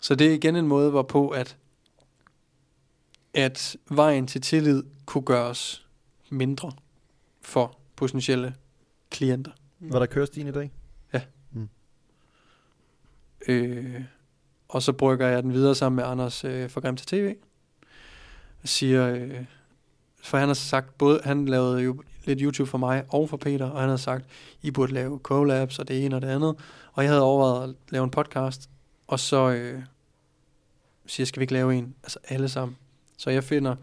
Så 0.00 0.14
det 0.14 0.26
er 0.26 0.34
igen 0.34 0.56
en 0.56 0.68
måde, 0.68 0.90
hvorpå 0.90 1.28
at, 1.28 1.56
at 3.34 3.76
vejen 3.90 4.26
til 4.26 4.40
tillid 4.40 4.82
kunne 5.06 5.24
gøres 5.24 5.86
mindre 6.30 6.72
for 7.40 7.78
potentielle 7.96 8.54
klienter. 9.10 9.52
Mm. 9.78 9.92
Var 9.92 9.98
der 9.98 10.06
kørestin 10.06 10.46
i 10.46 10.52
dag? 10.52 10.72
Øh, 13.48 14.02
og 14.68 14.82
så 14.82 14.92
brygger 14.92 15.26
jeg 15.26 15.42
den 15.42 15.52
videre 15.52 15.74
sammen 15.74 15.96
med 15.96 16.04
Anders 16.04 16.44
øh, 16.44 16.70
fra 16.70 16.80
Grim 16.80 16.96
til 16.96 17.06
TV. 17.06 17.24
Jeg 18.62 18.68
siger, 18.68 19.08
øh, 19.08 19.44
for 20.22 20.38
han 20.38 20.48
har 20.48 20.54
sagt, 20.54 20.98
både, 20.98 21.20
han 21.24 21.46
lavede 21.46 21.82
jo 21.82 22.02
lidt 22.24 22.40
YouTube 22.40 22.70
for 22.70 22.78
mig 22.78 23.04
og 23.08 23.28
for 23.28 23.36
Peter, 23.36 23.70
og 23.70 23.80
han 23.80 23.90
har 23.90 23.96
sagt, 23.96 24.24
I 24.62 24.70
burde 24.70 24.92
lave 24.92 25.18
collabs 25.18 25.78
og 25.78 25.88
det 25.88 26.04
ene 26.04 26.16
og 26.16 26.22
det 26.22 26.28
andet. 26.28 26.56
Og 26.92 27.02
jeg 27.02 27.10
havde 27.10 27.22
overvejet 27.22 27.68
at 27.68 27.74
lave 27.90 28.04
en 28.04 28.10
podcast, 28.10 28.70
og 29.06 29.20
så 29.20 29.50
øh, 29.50 29.82
siger 31.06 31.26
skal 31.26 31.40
vi 31.40 31.42
ikke 31.42 31.52
lave 31.52 31.74
en? 31.74 31.94
Altså 32.02 32.18
alle 32.28 32.48
sammen. 32.48 32.76
Så 33.16 33.30
jeg 33.30 33.44
finder, 33.44 33.76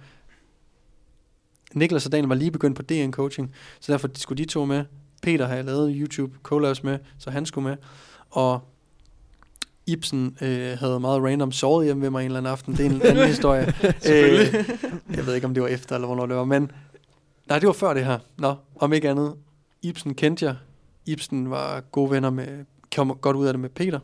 Niklas 1.74 2.06
og 2.06 2.12
Daniel 2.12 2.28
var 2.28 2.36
lige 2.36 2.52
begyndt 2.52 2.76
på 2.76 2.82
DN 2.82 3.12
Coaching, 3.12 3.56
så 3.80 3.92
derfor 3.92 4.10
skulle 4.16 4.44
de 4.44 4.50
to 4.50 4.66
med. 4.66 4.86
Peter 5.22 5.48
har 5.48 5.56
jeg 5.56 5.66
lavet 5.66 5.94
YouTube 5.96 6.38
collabs 6.44 6.84
med, 6.84 7.00
så 7.18 7.32
han 7.32 7.46
skulle 7.46 7.70
med. 7.70 7.78
Og 8.30 8.60
Ibsen 9.86 10.38
øh, 10.42 10.78
havde 10.80 11.00
meget 11.00 11.24
random 11.24 11.52
sovet 11.52 11.86
hjemme 11.86 12.02
ved 12.04 12.10
mig 12.10 12.20
en 12.20 12.26
eller 12.26 12.38
anden 12.38 12.52
aften. 12.52 12.74
Det 12.78 12.86
er 12.86 12.90
en 12.90 13.02
anden 13.02 13.28
historie. 13.36 13.74
øh, 13.84 14.54
jeg 15.16 15.26
ved 15.26 15.36
ikke, 15.36 15.48
om 15.48 15.54
det 15.54 15.64
var 15.64 15.70
efter, 15.70 15.96
eller 15.96 16.06
hvornår 16.06 16.26
det 16.26 16.36
var. 16.36 16.44
Men 16.44 16.72
nej, 17.50 17.60
det 17.60 17.68
var 17.68 17.74
før 17.74 17.94
det 17.94 18.06
her. 18.06 18.20
Nå, 18.38 18.56
om 18.76 18.94
ikke 18.94 19.10
andet. 19.10 19.36
Ibsen 19.82 20.16
kendte 20.16 20.46
jeg. 20.46 20.56
Ibsen 21.06 21.50
var 21.50 21.82
gode 21.82 22.12
venner 22.12 22.30
med, 22.30 22.66
kom 22.96 23.18
godt 23.22 23.38
ud 23.38 23.46
af 23.48 23.54
det 23.54 23.60
med 23.60 23.70
Peter. 23.70 24.00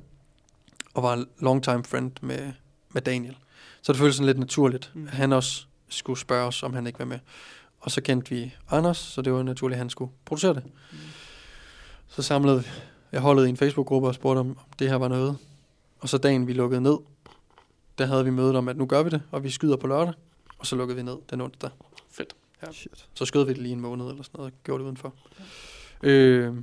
Og 0.98 1.04
var 1.04 1.26
long 1.40 1.64
time 1.64 1.84
friend 1.84 2.12
med, 2.22 2.54
med 2.94 3.02
Daniel. 3.02 3.38
Så 3.82 3.92
det 3.94 4.00
føltes 4.00 4.16
sådan 4.16 4.26
lidt 4.26 4.40
naturligt, 4.40 4.92
Mm. 4.94 5.08
at 5.08 5.14
han 5.14 5.34
også 5.34 5.66
skulle 5.90 6.20
spørge 6.20 6.48
os, 6.48 6.64
om 6.64 6.74
han 6.74 6.88
ikke 6.88 7.00
var 7.00 7.06
med. 7.06 7.20
Og 7.80 7.92
så 7.92 8.02
kendte 8.02 8.30
vi 8.36 8.56
Anders, 8.70 8.98
så 8.98 9.22
det 9.22 9.34
var 9.34 9.44
naturligt, 9.44 9.76
at 9.76 9.80
han 9.80 9.90
skulle 9.90 10.12
producere 10.26 10.54
det. 10.54 10.64
Mm. 10.66 10.98
Så 12.08 12.22
samlede 12.22 12.64
jeg 13.12 13.22
holdet 13.22 13.46
i 13.46 13.50
en 13.50 13.58
Facebook-gruppe 13.58 14.08
og 14.08 14.16
spurgte, 14.16 14.40
om 14.40 14.58
det 14.80 14.90
her 14.90 14.96
var 14.96 15.08
noget. 15.08 15.38
Og 16.00 16.10
så 16.10 16.18
dagen 16.18 16.48
vi 16.48 16.54
lukkede 16.54 16.82
ned, 16.82 16.98
der 17.98 18.06
havde 18.06 18.24
vi 18.26 18.30
mødet 18.32 18.56
om, 18.56 18.68
at 18.68 18.78
nu 18.78 18.86
gør 18.86 19.04
vi 19.04 19.10
det, 19.10 19.22
og 19.32 19.44
vi 19.44 19.50
skyder 19.50 19.76
på 19.78 19.88
lørdag. 19.88 20.14
Og 20.60 20.66
så 20.66 20.76
lukkede 20.76 20.96
vi 20.96 21.04
ned 21.04 21.16
den 21.30 21.42
onsdag. 21.42 21.70
Fedt. 22.12 22.36
Ja. 22.66 22.72
Shit. 22.72 23.08
Så 23.14 23.26
skød 23.26 23.46
vi 23.46 23.54
det 23.54 23.62
lige 23.62 23.74
en 23.74 23.82
måned 23.82 24.10
eller 24.10 24.24
sådan 24.24 24.38
noget, 24.38 24.54
og 24.54 24.60
gjorde 24.64 24.80
det 24.80 24.86
udenfor. 24.86 25.14
Øh, 26.04 26.54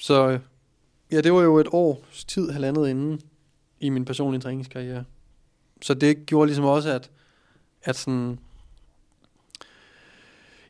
så 0.00 0.38
ja, 1.12 1.20
det 1.20 1.32
var 1.32 1.42
jo 1.42 1.58
et 1.58 1.68
års 1.72 2.24
tid, 2.24 2.50
halvandet 2.50 2.88
inden 2.88 3.20
i 3.82 3.88
min 3.88 4.04
personlige 4.04 4.40
træningskarriere. 4.40 5.04
Så 5.82 5.94
det 5.94 6.26
gjorde 6.26 6.46
ligesom 6.46 6.64
også, 6.64 6.90
at, 6.90 7.10
at 7.84 7.96
sådan... 7.96 8.38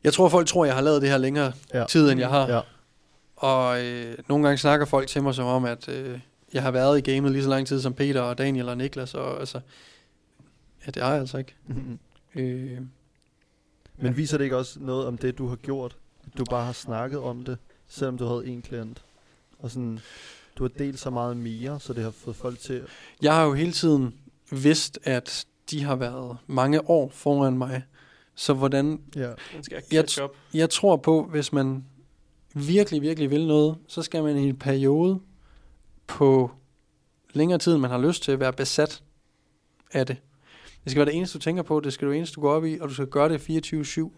Jeg 0.03 0.13
tror, 0.13 0.29
folk 0.29 0.47
tror, 0.47 0.65
jeg 0.65 0.75
har 0.75 0.81
lavet 0.81 1.01
det 1.01 1.09
her 1.09 1.17
længere 1.17 1.53
Ja. 1.73 1.85
tid, 1.89 2.11
end 2.11 2.19
jeg 2.19 2.29
har. 2.29 2.47
Ja. 2.49 2.61
Og 3.35 3.85
øh, 3.85 4.17
nogle 4.29 4.43
gange 4.47 4.57
snakker 4.57 4.85
folk 4.85 5.07
til 5.07 5.23
mig 5.23 5.35
som 5.35 5.45
om, 5.45 5.65
at 5.65 5.89
øh, 5.89 6.19
jeg 6.53 6.61
har 6.63 6.71
været 6.71 6.97
i 7.07 7.11
gamet 7.11 7.31
lige 7.31 7.43
så 7.43 7.49
lang 7.49 7.67
tid 7.67 7.81
som 7.81 7.93
Peter 7.93 8.21
og 8.21 8.37
Daniel 8.37 8.69
og 8.69 8.77
Niklas. 8.77 9.13
Og, 9.15 9.39
altså, 9.39 9.59
ja, 10.85 10.91
det 10.91 11.03
har 11.03 11.11
jeg 11.11 11.19
altså 11.19 11.37
ikke. 11.37 11.55
Øh, 12.35 12.77
Men 13.97 14.17
viser 14.17 14.37
det 14.37 14.43
ikke 14.43 14.57
også 14.57 14.79
noget 14.79 15.07
om 15.07 15.17
det, 15.17 15.37
du 15.37 15.47
har 15.47 15.55
gjort? 15.55 15.97
At 16.27 16.37
du 16.37 16.45
bare 16.49 16.65
har 16.65 16.71
snakket 16.73 17.19
om 17.19 17.43
det, 17.43 17.57
selvom 17.87 18.17
du 18.17 18.25
havde 18.27 18.47
en 18.47 18.61
klient? 18.61 19.03
Og 19.59 19.71
sådan, 19.71 19.99
du 20.57 20.63
har 20.63 20.69
delt 20.77 20.99
så 20.99 21.09
meget 21.09 21.37
mere, 21.37 21.79
så 21.79 21.93
det 21.93 22.03
har 22.03 22.11
fået 22.11 22.35
folk 22.35 22.59
til... 22.59 22.81
jeg 23.21 23.33
har 23.33 23.43
jo 23.43 23.53
hele 23.53 23.71
tiden 23.71 24.13
vidst, 24.51 24.99
at 25.03 25.45
de 25.69 25.83
har 25.83 25.95
været 25.95 26.37
mange 26.47 26.89
år 26.89 27.09
foran 27.09 27.57
mig. 27.57 27.83
Så 28.35 28.53
hvordan 28.53 29.01
Ja. 29.15 29.31
Jeg 29.91 30.05
jeg 30.53 30.69
tror 30.69 30.97
på, 30.97 31.23
hvis 31.23 31.53
man 31.53 31.85
virkelig, 32.53 33.01
virkelig 33.01 33.29
vil 33.29 33.47
noget, 33.47 33.77
så 33.87 34.01
skal 34.01 34.23
man 34.23 34.37
i 34.37 34.49
en 34.49 34.57
periode 34.57 35.19
på 36.07 36.51
længere 37.33 37.59
tid, 37.59 37.73
end 37.73 37.81
man 37.81 37.91
har 37.91 37.97
lyst 37.97 38.23
til, 38.23 38.39
være 38.39 38.53
besat 38.53 39.03
af 39.91 40.05
det. 40.05 40.17
Det 40.83 40.91
skal 40.91 40.99
være 40.99 41.05
det 41.05 41.15
eneste, 41.15 41.37
du 41.37 41.43
tænker 41.43 41.63
på, 41.63 41.79
det 41.79 41.93
skal 41.93 42.07
være 42.07 42.13
det 42.13 42.17
eneste, 42.17 42.35
du 42.35 42.41
går 42.41 42.53
op 42.53 42.65
i, 42.65 42.77
og 42.79 42.89
du 42.89 42.93
skal 42.93 43.07
gøre 43.07 43.29
det 43.29 43.73
24-7, 43.73 44.09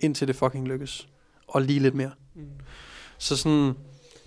indtil 0.00 0.28
det 0.28 0.36
fucking 0.36 0.68
lykkes. 0.68 1.08
Og 1.48 1.62
lige 1.62 1.80
lidt 1.80 1.94
mere. 1.94 2.12
Mm. 2.34 2.48
Så 3.18 3.36
sådan, 3.36 3.74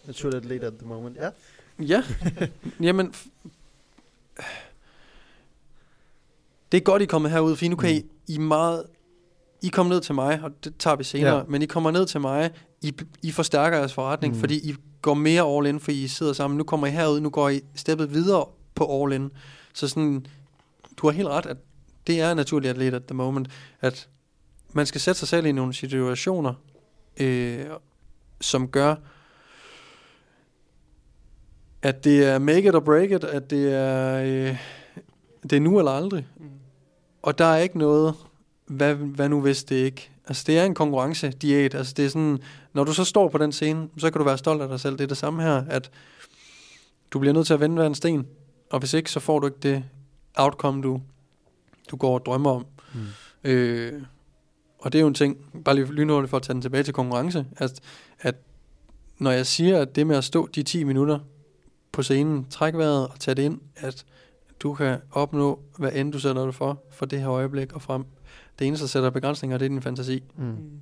Naturligt 0.07 0.43
atlet 0.45 0.63
at 0.63 0.73
the 0.77 0.87
moment. 0.87 1.17
Ja. 1.17 1.29
ja, 1.79 2.03
jamen, 2.81 3.13
det 6.71 6.77
er 6.77 6.81
godt, 6.81 7.01
I 7.01 7.05
er 7.05 7.07
kommet 7.07 7.31
herud, 7.31 7.55
for 7.55 7.69
nu 7.69 7.75
kan 7.75 7.95
I, 7.95 8.01
I 8.27 8.37
meget, 8.37 8.85
I 9.61 9.67
kommer 9.67 9.93
ned 9.93 10.01
til 10.01 10.15
mig, 10.15 10.39
og 10.43 10.51
det 10.63 10.73
tager 10.79 10.95
vi 10.95 11.03
senere, 11.03 11.37
Ja. 11.37 11.43
men 11.47 11.61
I 11.61 11.65
kommer 11.65 11.91
ned 11.91 12.05
til 12.05 12.21
mig, 12.21 12.51
I, 12.81 12.93
I 13.23 13.31
forstærker 13.31 13.77
jeres 13.77 13.93
forretning, 13.93 14.31
Mm. 14.33 14.35
mm. 14.37 14.39
fordi 14.39 14.69
I 14.69 14.75
går 15.01 15.13
mere 15.13 15.57
all 15.57 15.67
in, 15.67 15.79
for 15.79 15.91
I 15.91 16.07
sidder 16.07 16.33
sammen. 16.33 16.57
Nu 16.57 16.63
kommer 16.63 16.87
I 16.87 16.91
herud, 16.91 17.19
nu 17.19 17.29
går 17.29 17.49
I 17.49 17.61
steppet 17.75 18.13
videre 18.13 18.45
på 18.75 19.03
all 19.03 19.13
in. 19.13 19.31
Så 19.73 19.87
sådan, 19.87 20.25
du 20.97 21.07
har 21.07 21.11
helt 21.11 21.27
ret, 21.27 21.45
at 21.45 21.57
det 22.07 22.21
er 22.21 22.31
en 22.31 22.37
naturlig 22.37 22.69
atlet 22.69 22.93
at 22.93 23.05
the 23.05 23.13
moment, 23.15 23.47
at 23.81 24.09
man 24.73 24.85
skal 24.85 25.01
sætte 25.01 25.19
sig 25.19 25.27
selv 25.27 25.45
i 25.45 25.51
nogle 25.51 25.73
situationer, 25.73 26.53
øh, 27.17 27.65
som 28.41 28.67
gør, 28.67 28.95
at 31.81 32.03
det 32.03 32.25
er 32.25 32.39
make 32.39 32.67
it 32.67 32.75
or 32.75 32.79
break 32.79 33.11
it, 33.11 33.23
at 33.23 33.49
det 33.49 33.73
er, 33.73 34.21
øh, 34.23 34.57
det 35.43 35.53
er 35.53 35.59
nu 35.59 35.77
eller 35.77 35.91
aldrig. 35.91 36.27
Mm. 36.37 36.45
Og 37.21 37.37
der 37.37 37.45
er 37.45 37.57
ikke 37.57 37.77
noget, 37.77 38.15
hvad, 38.65 38.95
hvad 38.95 39.29
nu 39.29 39.41
hvis 39.41 39.63
det 39.63 39.75
ikke. 39.75 40.09
Altså 40.27 40.43
det 40.47 40.59
er 40.59 40.65
en 40.65 40.73
konkurrencediæt. 40.73 41.75
Altså 41.75 41.93
det 41.97 42.05
er 42.05 42.09
sådan, 42.09 42.39
når 42.73 42.83
du 42.83 42.93
så 42.93 43.03
står 43.03 43.29
på 43.29 43.37
den 43.37 43.51
scene, 43.51 43.89
så 43.97 44.11
kan 44.11 44.19
du 44.19 44.25
være 44.25 44.37
stolt 44.37 44.61
af 44.61 44.67
dig 44.67 44.79
selv. 44.79 44.97
Det 44.97 45.03
er 45.03 45.07
det 45.07 45.17
samme 45.17 45.43
her, 45.43 45.63
at 45.69 45.91
du 47.11 47.19
bliver 47.19 47.33
nødt 47.33 47.47
til 47.47 47.53
at 47.53 47.59
vende 47.59 47.75
hver 47.75 47.85
en 47.85 47.95
sten. 47.95 48.27
Og 48.69 48.79
hvis 48.79 48.93
ikke, 48.93 49.11
så 49.11 49.19
får 49.19 49.39
du 49.39 49.47
ikke 49.47 49.59
det 49.63 49.83
outcome, 50.35 50.81
du, 50.81 51.01
du 51.91 51.95
går 51.95 52.13
og 52.13 52.25
drømmer 52.25 52.51
om. 52.51 52.65
Mm. 52.93 52.99
Øh, 53.49 54.01
og 54.79 54.93
det 54.93 54.99
er 54.99 55.01
jo 55.01 55.07
en 55.07 55.13
ting, 55.13 55.37
bare 55.65 55.75
lige 55.75 55.93
lynhurtigt 55.93 56.29
for 56.29 56.37
at 56.37 56.43
tage 56.43 56.53
den 56.53 56.61
tilbage 56.61 56.83
til 56.83 56.93
konkurrence, 56.93 57.45
at, 57.57 57.79
at 58.19 58.35
når 59.17 59.31
jeg 59.31 59.45
siger, 59.45 59.81
at 59.81 59.95
det 59.95 60.07
med 60.07 60.15
at 60.15 60.23
stå 60.23 60.47
de 60.47 60.63
10 60.63 60.83
minutter 60.83 61.19
på 61.91 62.03
scenen, 62.03 62.45
træk 62.49 62.73
vejret 62.73 63.07
og 63.07 63.19
tage 63.19 63.35
det 63.35 63.43
ind, 63.43 63.61
at 63.75 64.05
du 64.59 64.73
kan 64.73 64.99
opnå, 65.11 65.59
hvad 65.77 65.91
end 65.93 66.13
du 66.13 66.19
sætter 66.19 66.45
dig 66.45 66.55
for, 66.55 66.83
for 66.91 67.05
det 67.05 67.19
her 67.19 67.29
øjeblik 67.29 67.73
og 67.73 67.81
frem. 67.81 68.05
Det 68.59 68.67
eneste, 68.67 68.83
der 68.83 68.87
sætter 68.89 69.09
begrænsninger, 69.09 69.57
det 69.57 69.65
er 69.65 69.69
din 69.69 69.81
fantasi. 69.81 70.23
Mm. 70.35 70.45
Mm. 70.45 70.81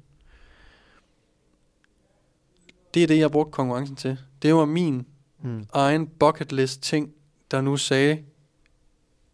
Det 2.93 3.03
er 3.03 3.07
det, 3.07 3.17
jeg 3.19 3.31
brugte 3.31 3.51
konkurrencen 3.51 3.95
til. 3.95 4.17
Det 4.41 4.55
var 4.55 4.65
min 4.65 5.05
Mm. 5.41 5.65
egen 5.73 6.07
bucket 6.07 6.51
list 6.51 6.81
ting, 6.81 7.13
der 7.51 7.61
nu 7.61 7.77
sagde, 7.77 8.23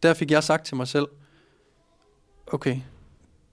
der 0.03 0.13
fik 0.13 0.32
jeg 0.32 0.44
sagt 0.44 0.65
til 0.65 0.75
mig 0.77 0.88
selv, 0.88 1.08
okay, 2.48 2.79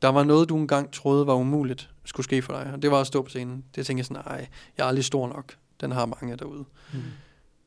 der 0.02 0.08
var 0.08 0.24
noget, 0.24 0.48
du 0.48 0.56
engang 0.56 0.92
troede 0.92 1.26
var 1.26 1.34
umuligt, 1.34 1.90
skulle 2.04 2.24
ske 2.24 2.42
for 2.42 2.52
dig, 2.52 2.72
og 2.72 2.82
det 2.82 2.90
var 2.90 3.00
at 3.00 3.06
stå 3.06 3.22
på 3.22 3.28
scenen. 3.28 3.64
Det 3.74 3.86
tænkte 3.86 3.98
jeg 3.98 4.06
sådan, 4.06 4.22
nej, 4.26 4.48
jeg 4.76 4.84
er 4.84 4.88
aldrig 4.88 5.04
stor 5.04 5.28
nok. 5.28 5.56
Den 5.80 5.92
har 5.92 6.06
mange 6.06 6.36
derude. 6.36 6.64
Mm. 6.92 7.00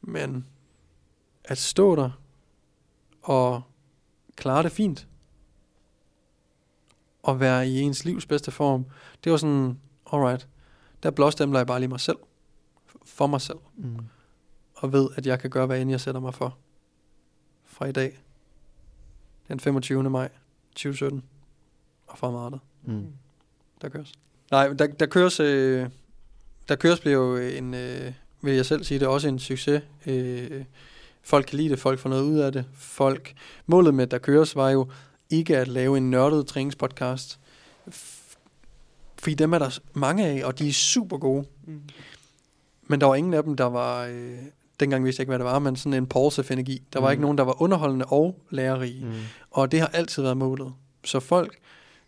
Men 0.01 0.45
at 1.43 1.57
stå 1.57 1.95
der 1.95 2.09
og 3.21 3.61
klare 4.35 4.63
det 4.63 4.71
fint, 4.71 5.07
og 7.23 7.39
være 7.39 7.67
i 7.67 7.79
ens 7.81 8.05
livs 8.05 8.25
bedste 8.25 8.51
form, 8.51 8.85
det 9.23 9.31
var 9.31 9.37
sådan, 9.37 9.79
alright, 10.11 10.47
der 11.03 11.11
blåstempler 11.11 11.59
jeg 11.59 11.67
bare 11.67 11.79
lige 11.79 11.89
mig 11.89 11.99
selv, 11.99 12.17
for 13.05 13.27
mig 13.27 13.41
selv, 13.41 13.57
Mm. 13.75 13.97
og 14.75 14.93
ved, 14.93 15.09
at 15.15 15.25
jeg 15.25 15.39
kan 15.39 15.49
gøre, 15.49 15.65
hvad 15.65 15.81
end 15.81 15.89
jeg 15.91 16.01
sætter 16.01 16.21
mig 16.21 16.33
for 16.33 16.57
fra 17.63 17.85
i 17.85 17.91
dag, 17.91 18.19
den 19.47 19.59
25. 19.59 20.09
maj 20.09 20.29
2017, 20.71 21.23
og 22.07 22.17
fremadrettet, 22.17 22.59
Mm. 22.83 23.07
der 23.81 23.89
køres. 23.89 24.13
Nej, 24.51 24.67
der, 24.67 24.87
der 24.87 25.05
køres, 25.05 25.39
øh, 25.39 25.89
der 26.67 26.75
køres 26.75 26.99
bliver 26.99 27.15
jo 27.17 27.37
en, 27.37 27.73
øh, 27.73 28.13
vil 28.45 28.53
jeg 28.53 28.65
selv 28.65 28.83
sige 28.83 28.99
det, 28.99 29.07
også 29.07 29.27
en 29.27 29.39
succes. 29.39 29.81
Øh, 30.05 30.63
folk 31.23 31.45
kan 31.45 31.57
lide 31.57 31.69
det, 31.69 31.79
folk 31.79 31.99
får 31.99 32.09
noget 32.09 32.23
ud 32.23 32.37
af 32.39 32.51
det. 32.51 32.65
Folk, 32.73 33.33
målet 33.65 33.93
med 33.93 34.07
der 34.07 34.17
køres 34.17 34.55
var 34.55 34.69
jo 34.69 34.87
ikke 35.29 35.57
at 35.57 35.67
lave 35.67 35.97
en 35.97 36.11
nørdet 36.11 36.47
træningspodcast, 36.47 37.39
fordi 39.19 39.33
dem 39.33 39.53
er 39.53 39.59
der 39.59 39.79
mange 39.93 40.25
af, 40.27 40.45
og 40.45 40.59
de 40.59 40.69
er 40.69 40.73
super 40.73 41.17
gode. 41.17 41.45
Mm. 41.67 41.81
Men 42.87 43.01
der 43.01 43.07
var 43.07 43.15
ingen 43.15 43.33
af 43.33 43.43
dem, 43.43 43.55
der 43.55 43.65
var, 43.65 44.03
øh, 44.05 44.37
dengang 44.79 45.05
vidste 45.05 45.19
jeg 45.19 45.23
ikke, 45.23 45.29
hvad 45.29 45.39
det 45.39 45.45
var, 45.45 45.59
men 45.59 45.75
sådan 45.75 45.93
en 45.93 46.07
Pulse-energi. 46.07 46.81
Der 46.93 46.99
var 46.99 47.07
Mm. 47.07 47.11
ikke 47.11 47.21
nogen, 47.21 47.37
der 47.37 47.43
var 47.43 47.61
underholdende 47.61 48.05
og 48.05 48.39
lærerige. 48.49 49.05
Mm. 49.05 49.11
Og 49.51 49.71
det 49.71 49.79
har 49.79 49.87
altid 49.87 50.23
været 50.23 50.37
målet. 50.37 50.73
Så 51.03 51.19
folk, 51.19 51.57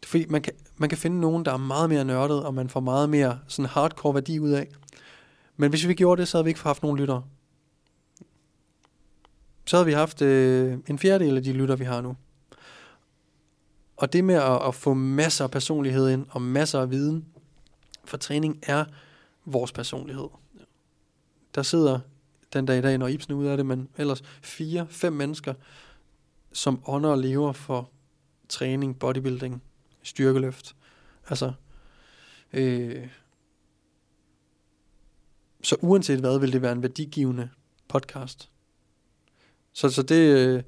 fordi 0.05 0.25
man 0.29 0.41
kan, 0.41 0.53
man 0.77 0.89
kan 0.89 0.97
finde 0.97 1.19
nogen, 1.19 1.45
der 1.45 1.53
er 1.53 1.57
meget 1.57 1.89
mere 1.89 2.05
nørdet, 2.05 2.43
og 2.43 2.53
man 2.53 2.69
får 2.69 2.79
meget 2.79 3.09
mere 3.09 3.39
sådan 3.47 3.69
hardcore 3.69 4.13
værdi 4.13 4.39
ud 4.39 4.49
af. 4.49 4.67
Men 5.57 5.69
hvis 5.69 5.87
vi 5.87 5.93
gjorde 5.93 6.19
det, 6.19 6.27
så 6.27 6.37
havde 6.37 6.45
vi 6.45 6.49
ikke 6.49 6.61
haft 6.61 6.83
nogen 6.83 6.97
lyttere. 6.97 7.23
Så 9.65 9.77
havde 9.77 9.85
vi 9.85 9.93
haft 9.93 10.21
øh, 10.21 10.77
en 10.87 10.99
fjerdedel 10.99 11.37
af 11.37 11.43
de 11.43 11.53
lytter, 11.53 11.75
vi 11.75 11.83
har 11.83 12.01
nu. 12.01 12.15
Og 13.97 14.13
det 14.13 14.23
med 14.23 14.35
at, 14.35 14.67
at 14.67 14.75
få 14.75 14.93
masser 14.93 15.43
af 15.43 15.51
personlighed 15.51 16.09
ind, 16.09 16.25
og 16.29 16.41
masser 16.41 16.79
af 16.79 16.91
viden 16.91 17.25
for 18.05 18.17
træning, 18.17 18.59
er 18.63 18.85
vores 19.45 19.71
personlighed. 19.71 20.27
Der 21.55 21.63
sidder 21.63 21.99
den 22.53 22.65
dag 22.65 22.77
i 22.77 22.81
dag, 22.81 22.97
når 22.97 23.07
Ibsen 23.07 23.33
er 23.33 23.37
ude 23.37 23.51
af 23.51 23.57
det, 23.57 23.65
men 23.65 23.89
ellers 23.97 24.23
fire, 24.41 24.87
fem 24.89 25.13
mennesker, 25.13 25.53
som 26.53 26.81
ånder 26.87 27.09
og 27.09 27.17
lever 27.17 27.51
for 27.51 27.89
træning, 28.49 28.99
bodybuilding, 28.99 29.63
styrkeløft. 30.03 30.75
Altså, 31.29 31.53
øh, 32.53 33.07
så 35.67 35.75
uanset 35.81 36.19
hvad, 36.19 36.39
vil 36.39 36.53
det 36.53 36.61
være 36.61 36.71
en 36.71 36.81
værdigivende 36.81 37.49
podcast. 37.87 38.49
Så, 39.73 39.89
så 39.89 40.03
det, 40.03 40.37
øh, 40.37 40.63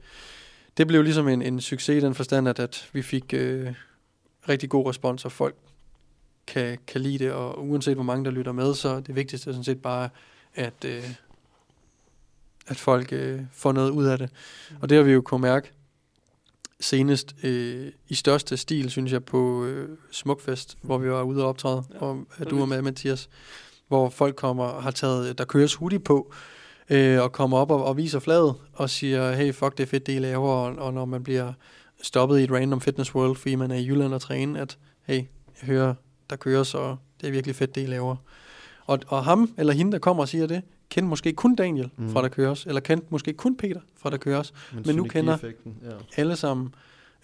det 0.77 0.87
blev 0.87 1.03
ligesom 1.03 1.27
en, 1.27 1.41
en 1.41 1.61
succes 1.61 2.03
i 2.03 2.05
den 2.05 2.15
forstand, 2.15 2.47
at, 2.47 2.59
at 2.59 2.89
vi 2.93 3.01
fik 3.01 3.33
øh, 3.33 3.73
rigtig 4.49 4.69
god 4.69 4.89
respons, 4.89 5.25
og 5.25 5.31
folk 5.31 5.55
kan, 6.47 6.77
kan 6.87 7.01
lide 7.01 7.19
det, 7.19 7.31
og 7.31 7.67
uanset 7.67 7.93
hvor 7.93 8.03
mange 8.03 8.25
der 8.25 8.31
lytter 8.31 8.51
med, 8.51 8.73
så 8.73 8.99
det 8.99 9.15
vigtigste 9.15 9.49
er 9.49 9.53
sådan 9.53 9.63
set 9.63 9.81
bare, 9.81 10.09
at, 10.55 10.85
øh, 10.85 11.09
at 12.67 12.77
folk 12.77 13.13
øh, 13.13 13.41
får 13.53 13.71
noget 13.71 13.89
ud 13.89 14.05
af 14.05 14.17
det. 14.17 14.29
Og 14.81 14.89
det 14.89 14.97
har 14.97 15.03
vi 15.03 15.11
jo 15.11 15.21
kunnet 15.21 15.41
mærke 15.41 15.71
senest 16.79 17.35
øh, 17.43 17.91
i 18.07 18.15
største 18.15 18.57
stil, 18.57 18.89
synes 18.89 19.11
jeg, 19.11 19.23
på 19.25 19.65
øh, 19.65 19.97
Smukfest, 20.11 20.77
hvor 20.81 20.97
vi 20.97 21.09
var 21.09 21.23
ude 21.23 21.43
og 21.43 21.49
optræde, 21.49 21.83
Ja, 21.93 21.99
og 21.99 22.25
at 22.37 22.49
du 22.49 22.55
er 22.55 22.59
var 22.59 22.65
med, 22.65 22.81
Mathias, 22.81 23.29
hvor 23.89 24.09
folk 24.09 24.35
kommer 24.35 24.63
og 24.63 24.83
har 24.83 24.91
taget, 24.91 25.37
der 25.37 25.45
køres 25.45 25.73
hoodie 25.75 25.99
på, 25.99 26.33
øh, 26.89 27.21
og 27.21 27.31
kommer 27.31 27.57
op 27.57 27.71
og, 27.71 27.85
og 27.85 27.97
viser 27.97 28.19
flaget, 28.19 28.55
og 28.73 28.89
siger, 28.89 29.31
hey, 29.35 29.53
fuck, 29.53 29.77
det 29.77 29.83
er 29.83 29.87
fedt, 29.87 30.07
det 30.07 30.15
I 30.15 30.19
laver, 30.19 30.49
og, 30.49 30.75
og 30.75 30.93
når 30.93 31.05
man 31.05 31.23
bliver 31.23 31.53
stoppet 32.01 32.39
i 32.39 32.43
et 32.43 32.51
random 32.51 32.81
fitness 32.81 33.15
world, 33.15 33.35
fordi 33.35 33.55
man 33.55 33.71
er 33.71 33.75
i 33.75 33.85
Jylland 33.87 34.13
og 34.13 34.21
træne, 34.21 34.59
at 34.59 34.77
hey, 35.07 35.15
jeg 35.15 35.23
hører, 35.63 35.93
der 36.29 36.35
køres, 36.35 36.75
og 36.75 36.97
det 37.21 37.27
er 37.27 37.31
virkelig 37.31 37.55
fedt, 37.55 37.75
det 37.75 37.81
I 37.83 37.85
laver. 37.85 38.15
Og, 38.85 38.99
og 39.07 39.23
ham 39.23 39.53
eller 39.57 39.73
hende, 39.73 39.91
der 39.91 39.99
kommer 39.99 40.23
og 40.23 40.29
siger 40.29 40.47
det, 40.47 40.61
kendte 40.89 41.09
måske 41.09 41.33
kun 41.33 41.55
Daniel 41.55 41.89
Mm. 41.97 42.09
fra 42.09 42.21
der 42.21 42.27
køres, 42.27 42.65
eller 42.65 42.81
kendte 42.81 43.07
måske 43.09 43.33
kun 43.33 43.57
Peter 43.57 43.79
fra 43.97 44.09
der 44.09 44.17
køres, 44.17 44.53
Men 44.85 44.95
nu 44.95 45.03
kender- 45.09 45.37
Ja. 45.85 45.91
alle 46.21 46.35
sammen, 46.35 46.73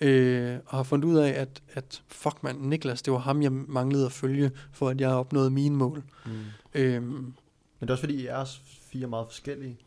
øh, 0.02 0.58
og 0.66 0.78
har 0.78 0.84
fundet 0.84 1.08
ud 1.08 1.18
af, 1.18 1.30
at, 1.30 1.62
at 1.74 2.04
fuck 2.08 2.44
man, 2.44 2.56
Niklas, 2.56 3.02
det 3.02 3.14
var 3.14 3.20
ham, 3.20 3.42
jeg 3.42 3.52
manglede 3.52 4.06
at 4.06 4.12
følge, 4.12 4.52
for 4.72 4.90
at 4.90 5.02
jeg 5.02 5.10
opnåede 5.10 5.50
mine 5.50 5.76
mål. 5.76 6.04
Mm. 6.26 6.32
Øhm, 6.74 7.06
Men 7.14 7.34
det 7.82 7.90
er 7.90 7.94
også 7.94 8.02
fordi, 8.02 8.16
I 8.22 8.26
er 8.26 8.46
fire 8.82 9.08
meget 9.08 9.28
forskellige. 9.28 9.78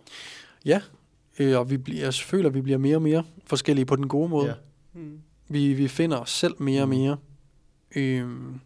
øh, 1.39 1.59
og 1.59 1.71
vi 1.71 1.77
bliver, 1.77 2.01
jeg 2.05 2.15
føler, 2.15 2.49
at 2.49 2.55
vi 2.55 2.61
bliver 2.61 2.79
mere 2.79 2.97
og 2.97 3.03
mere 3.03 3.25
forskellige 3.47 3.85
på 3.87 3.97
den 3.97 4.09
gode 4.09 4.29
måde. 4.29 4.47
Ja. 4.49 4.55
Mm. 5.01 5.21
Vi, 5.49 5.73
vi 5.73 5.89
finder 5.89 6.17
os 6.19 6.31
selv 6.31 6.55
mere 6.63 6.83
og 6.83 6.89
Mm. 6.89 6.95
mere. 6.95 7.17
Øhm, 7.97 8.61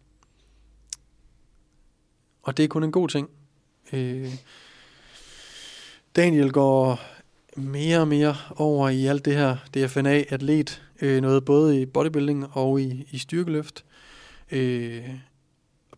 og 2.42 2.56
det 2.56 2.64
er 2.64 2.68
kun 2.68 2.84
en 2.84 2.92
god 2.92 3.08
ting. 3.08 3.30
Øh, 3.92 4.34
Daniel 6.16 6.52
går 6.52 7.00
mere 7.56 7.98
og 8.00 8.08
mere 8.08 8.36
over 8.56 8.88
i 8.88 9.06
alt 9.06 9.24
det 9.24 9.34
her 9.34 9.56
DFNA 9.74 10.22
atlet, 10.28 10.82
øh, 11.00 11.22
noget 11.22 11.44
både 11.44 11.80
i 11.82 11.86
bodybuilding 11.86 12.46
og 12.52 12.80
i, 12.80 13.08
i 13.10 13.18
styrkeløft. 13.18 13.84
Øh, 14.50 15.08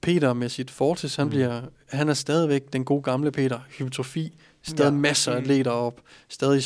Peter 0.01 0.33
med 0.33 0.49
sit 0.49 0.71
Fortis, 0.71 1.17
han, 1.17 1.25
Mm. 1.27 1.31
bliver, 1.31 1.63
han 1.89 2.09
er 2.09 2.15
stadigvæk 2.15 2.73
den 2.73 2.85
gode 2.85 3.03
gamle 3.03 3.31
Peter, 3.33 3.61
hypertrofi, 3.79 4.37
stadig 4.63 4.91
Ja. 4.93 4.97
masser 4.97 5.33
af 5.33 5.39
Mm. 5.39 5.43
atleter 5.45 5.71
op, 5.71 6.01
stadig 6.29 6.63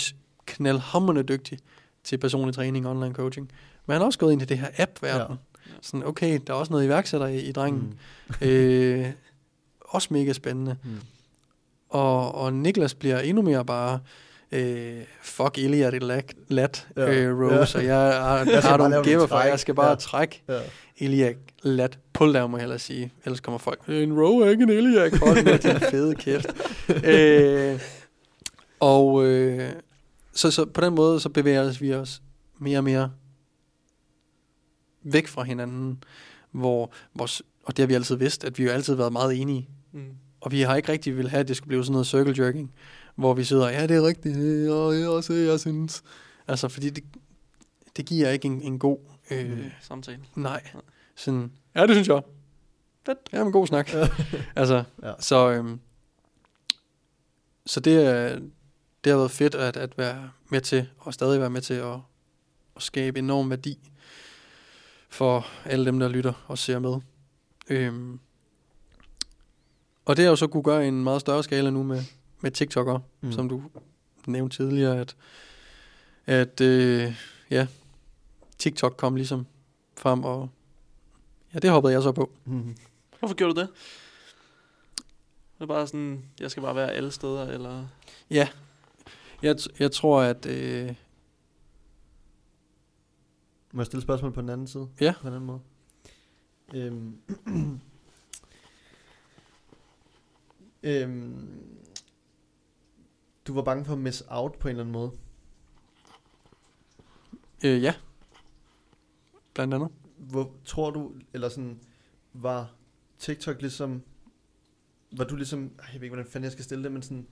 knaldhamrende 0.47 1.23
dygtig 1.23 1.59
til 2.05 2.19
personlig 2.19 2.55
træning 2.55 2.87
og 2.87 2.93
online 2.97 3.15
coaching. 3.15 3.51
Men 3.87 3.93
han 3.93 4.03
er 4.03 4.07
også 4.07 4.19
gået 4.19 4.33
ind 4.33 4.43
i 4.43 4.45
det 4.45 4.59
her 4.59 4.69
app-verden. 4.79 5.37
Ja. 5.67 5.73
Sådan, 5.83 6.07
okay, 6.07 6.41
der 6.47 6.53
er 6.53 6.57
også 6.59 6.73
noget 6.73 6.85
iværksætter 6.85 7.27
i, 7.27 7.39
i 7.41 7.53
drengen. 7.53 7.95
Mm. 8.41 8.47
Øh, 8.47 9.07
også 9.81 10.09
mega 10.11 10.33
spændende. 10.33 10.77
Mm. 10.85 10.91
Og, 11.89 12.35
og 12.35 12.53
Niklas 12.53 12.95
bliver 12.95 13.19
endnu 13.21 13.43
mere 13.43 13.65
bare, 13.65 14.01
øh, 14.53 15.03
fuck 15.23 15.59
Iliad 15.59 15.93
i 15.95 15.99
lat, 15.99 16.35
lat 16.49 16.89
Ja. 16.97 17.15
øh, 17.15 17.39
Rose, 17.41 17.79
Ja. 17.79 17.83
og 17.83 17.85
jeg 17.85 18.23
har, 18.23 18.45
Jeg 18.45 18.63
har 18.63 18.77
nogle 18.77 19.21
for, 19.21 19.27
træk. 19.27 19.51
jeg 19.51 19.61
skal 19.61 19.75
bare 19.75 19.89
Ja. 19.89 19.95
trække 19.95 20.43
Ja. 20.49 20.59
Iliad 20.97 21.35
lat 21.63 21.99
pull 22.13 22.35
down, 22.35 22.51
må 22.51 22.57
jeg 22.57 22.63
hellere 22.63 22.79
sige. 22.79 23.13
Ellers 23.25 23.41
kommer 23.41 23.59
folk, 23.59 23.81
"Øh, 23.89 24.03
en 24.03 24.13
row 24.13 24.39
er 24.39 24.51
ikke 24.51 24.63
en 24.63 24.69
Iliad. 24.71 25.19
Hold 25.19 25.45
med 25.45 25.59
din 25.59 25.81
fede 25.91 26.15
kæft. 26.15 26.47
øh, 27.05 27.81
og 28.81 29.25
øh, 29.27 29.71
så, 30.33 30.51
så 30.51 30.65
på 30.65 30.81
den 30.81 30.95
måde, 30.95 31.21
så 31.21 31.29
bevæger 31.29 31.79
vi 31.81 31.95
os 31.95 32.23
mere 32.61 32.79
og 32.79 32.85
mere 32.85 33.11
væk 35.03 35.27
fra 35.29 35.43
hinanden, 35.43 36.03
hvor 36.53 36.93
vores, 37.15 37.43
og 37.65 37.77
det 37.77 37.83
har 37.83 37.87
vi 37.87 37.95
altid 37.95 38.17
vidst, 38.17 38.45
at 38.45 38.59
vi 38.59 38.65
har 38.65 38.73
altid 38.73 38.95
været 38.95 39.13
meget 39.13 39.41
enige. 39.41 39.69
Mm. 39.93 40.01
Og 40.41 40.53
vi 40.53 40.61
har 40.63 40.77
ikke 40.77 40.93
rigtig 40.93 41.17
vil 41.17 41.29
have, 41.29 41.41
at 41.41 41.49
det 41.49 41.57
skulle 41.57 41.69
blive 41.69 41.85
sådan 41.85 41.93
noget 41.93 42.07
circle 42.07 42.45
jerking, 42.45 42.73
hvor 43.19 43.35
vi 43.35 43.45
sidder, 43.45 43.69
ja, 43.69 43.87
det 43.87 43.97
er 43.97 44.07
rigtigt, 44.07 44.71
og 44.71 44.99
jeg 45.01 45.09
også, 45.09 45.33
jeg 45.33 45.61
synes. 45.61 46.03
Altså, 46.49 46.69
fordi 46.69 46.91
det, 46.91 47.05
det 47.97 48.07
giver 48.07 48.31
ikke 48.31 48.47
en, 48.47 48.63
en 48.63 48.79
god, 48.79 48.99
øh, 49.31 49.59
Mm. 49.59 49.65
Samtale. 49.81 50.21
nej, 50.35 50.63
sådan, 51.17 51.53
ja, 51.75 51.83
det 51.87 51.91
synes 51.95 52.09
jeg. 52.09 52.23
Fedt. 53.07 53.19
Ja, 53.33 53.45
men 53.45 53.53
god 53.53 53.67
snak. 53.67 53.91
altså, 54.57 54.85
Ja. 55.03 55.13
så, 55.21 55.51
øhm, 55.51 55.81
så 57.67 57.81
det, 57.81 58.07
er, 58.07 58.39
det 59.05 59.13
har 59.13 59.19
været 59.19 59.31
fedt 59.31 59.55
at, 59.55 59.77
at 59.77 59.99
være 59.99 60.31
med 60.49 60.61
til, 60.61 60.89
og 60.99 61.15
stadig 61.15 61.41
være 61.41 61.51
med 61.51 61.61
til 61.61 61.75
at, 61.75 61.97
at 62.77 62.83
skabe 62.83 63.19
enorm 63.19 63.51
værdi 63.51 63.91
for 65.09 65.47
alle 65.65 65.85
dem, 65.85 65.99
der 65.99 66.09
lytter 66.09 66.45
og 66.47 66.59
ser 66.59 66.79
med. 66.79 66.97
Øhm, 67.69 68.21
og 70.05 70.17
det 70.17 70.25
har 70.25 70.31
jo 70.31 70.37
så 70.37 70.47
kunne 70.47 70.63
gøre 70.63 70.85
i 70.85 70.89
en 70.89 71.05
meget 71.05 71.21
større 71.21 71.43
skala 71.45 71.71
nu 71.71 71.83
med, 71.83 72.03
med 72.41 72.63
TikTok'ere, 72.63 73.01
Mm. 73.21 73.33
som 73.33 73.49
du 73.49 73.63
nævnte 74.27 74.57
tidligere, 74.57 75.01
at, 75.01 75.17
at 76.27 76.61
øh, 76.61 77.15
ja, 77.51 77.67
TikTok 78.59 78.95
kom 78.99 79.17
ligesom 79.17 79.47
frem, 79.97 80.25
og 80.25 80.51
ja, 81.55 81.59
det 81.59 81.71
hoppede 81.71 81.93
jeg 81.93 82.03
så 82.03 82.13
på. 82.13 82.33
Mm. 82.45 82.77
Hvorfor 83.19 83.35
gjorde 83.35 83.55
du 83.55 83.61
det? 83.61 83.69
Det 85.55 85.63
er 85.65 85.67
bare 85.67 85.87
sådan, 85.87 86.25
jeg 86.41 86.51
skal 86.51 86.63
bare 86.63 86.75
være 86.75 86.93
alle 86.93 87.11
steder, 87.11 87.47
eller... 87.47 87.87
Ja, 88.31 88.49
jeg, 89.43 89.57
t- 89.61 89.77
jeg 89.79 89.93
tror, 89.93 90.21
at 90.23 90.47
øh, 90.47 90.95
Må 93.73 93.81
jeg 93.83 93.87
stille 93.87 94.03
spørgsmål 94.03 94.33
på 94.33 94.41
den 94.41 94.49
anden 94.49 94.67
side? 94.67 94.89
Ja. 95.01 95.15
På 95.21 95.29
en 95.29 95.35
anden 95.35 95.47
måde? 95.47 95.61
Øhm. 96.75 97.21
øhm. 100.83 101.65
Du 103.49 103.55
var 103.55 103.63
bange 103.63 103.85
for 103.85 103.93
at 103.93 103.99
miss 103.99 104.25
out 104.29 104.53
på 104.59 104.69
en 104.69 104.71
eller 104.71 104.83
anden 104.83 104.93
måde. 104.93 105.11
øh, 107.65 107.83
ja, 107.83 107.95
blandt 109.55 109.75
andet. 109.75 109.89
Hvor 110.19 110.53
tror 110.65 110.91
du, 110.91 111.13
eller 111.33 111.49
sådan, 111.49 111.79
var 112.33 112.71
TikTok 113.19 113.61
ligesom, 113.61 114.03
var 115.13 115.25
du 115.25 115.37
ligesom, 115.37 115.63
jeg 115.63 115.95
ved 115.95 116.03
ikke, 116.03 116.15
hvordan 116.15 116.31
fanden 116.31 116.45
jeg 116.45 116.53
skal 116.53 116.65
stille 116.65 116.85
det, 116.85 116.93
men 116.93 117.03
sådan, 117.03 117.27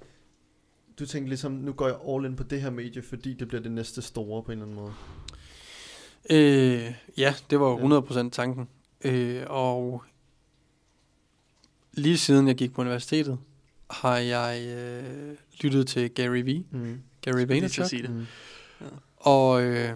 du 0.99 1.07
tænkte 1.07 1.29
ligesom, 1.29 1.53
nu 1.53 1.73
går 1.73 1.87
jeg 1.87 1.99
all 2.09 2.25
in 2.25 2.37
på 2.37 2.43
det 2.43 2.61
her 2.63 2.71
medie, 2.71 3.03
fordi 3.03 3.35
det 3.35 3.49
bliver 3.49 3.63
det 3.63 3.73
næste 3.73 4.03
store 4.03 4.43
på 4.43 4.53
en 4.53 4.59
eller 4.59 4.65
anden 4.65 4.77
måde. 4.77 4.93
Øh, 6.31 6.95
ja, 7.19 7.35
det 7.51 7.61
var 7.61 7.67
Ja. 7.67 7.89
jo 7.89 8.01
100% 8.01 8.31
tanken. 8.31 8.69
Øh, 9.05 9.43
og 9.47 10.03
lige 11.93 12.19
siden 12.19 12.49
jeg 12.49 12.57
gik 12.57 12.75
på 12.75 12.81
universitetet, 12.81 13.39
har 13.91 14.17
jeg 14.17 14.67
øh, 14.69 15.37
lyttet 15.61 15.87
til 15.87 16.11
Gary 16.11 16.43
V. 16.43 16.65
Mm. 16.71 17.01
Gary 17.23 17.45
Vaynerchuk. 17.47 17.87
sige 17.87 18.03
det. 18.03 18.11
Mm. 18.11 18.27
Og, 19.17 19.63
øh, 19.63 19.91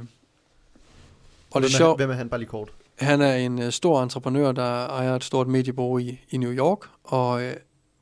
og 1.51 1.61
hvem, 1.61 1.63
det 1.63 1.73
er 1.73 1.77
sjovt, 1.77 1.99
hvem 1.99 2.11
er 2.11 2.15
han 2.15 2.29
bare 2.29 2.41
lige 2.41 2.49
kort? 2.49 2.73
Han 2.99 3.21
er 3.21 3.35
en 3.35 3.63
øh, 3.63 3.73
stor 3.73 4.03
entreprenør, 4.03 4.53
der 4.53 4.87
ejer 4.87 5.17
et 5.17 5.25
stort 5.25 5.49
mediebureau 5.49 5.99
i, 5.99 6.21
i 6.31 6.37
New 6.37 6.53
York, 6.53 6.79
og 7.05 7.43
øh, 7.43 7.55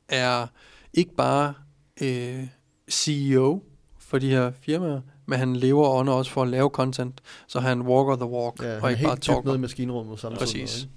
er 0.07 0.47
ikke 0.93 1.15
bare 1.15 1.53
øh, 2.01 2.47
CEO 2.89 3.63
for 3.99 4.17
de 4.19 4.29
her 4.29 4.51
firmaer, 4.61 5.01
men 5.25 5.39
han 5.39 5.55
lever 5.55 5.89
under 5.89 6.13
også 6.13 6.31
for 6.31 6.41
at 6.41 6.47
lave 6.47 6.69
content, 6.69 7.21
så 7.47 7.59
han 7.59 7.81
walker 7.81 8.15
the 8.15 8.25
walk, 8.25 8.63
Ja, 8.63 8.81
og 8.81 8.91
ikke 8.91 9.03
bare 9.03 9.17
talker. 9.17 9.43
nede 9.43 9.55
i 9.55 9.59
maskinrummet 9.59 10.19
samtidig. 10.19 10.39
Præcis. 10.39 10.87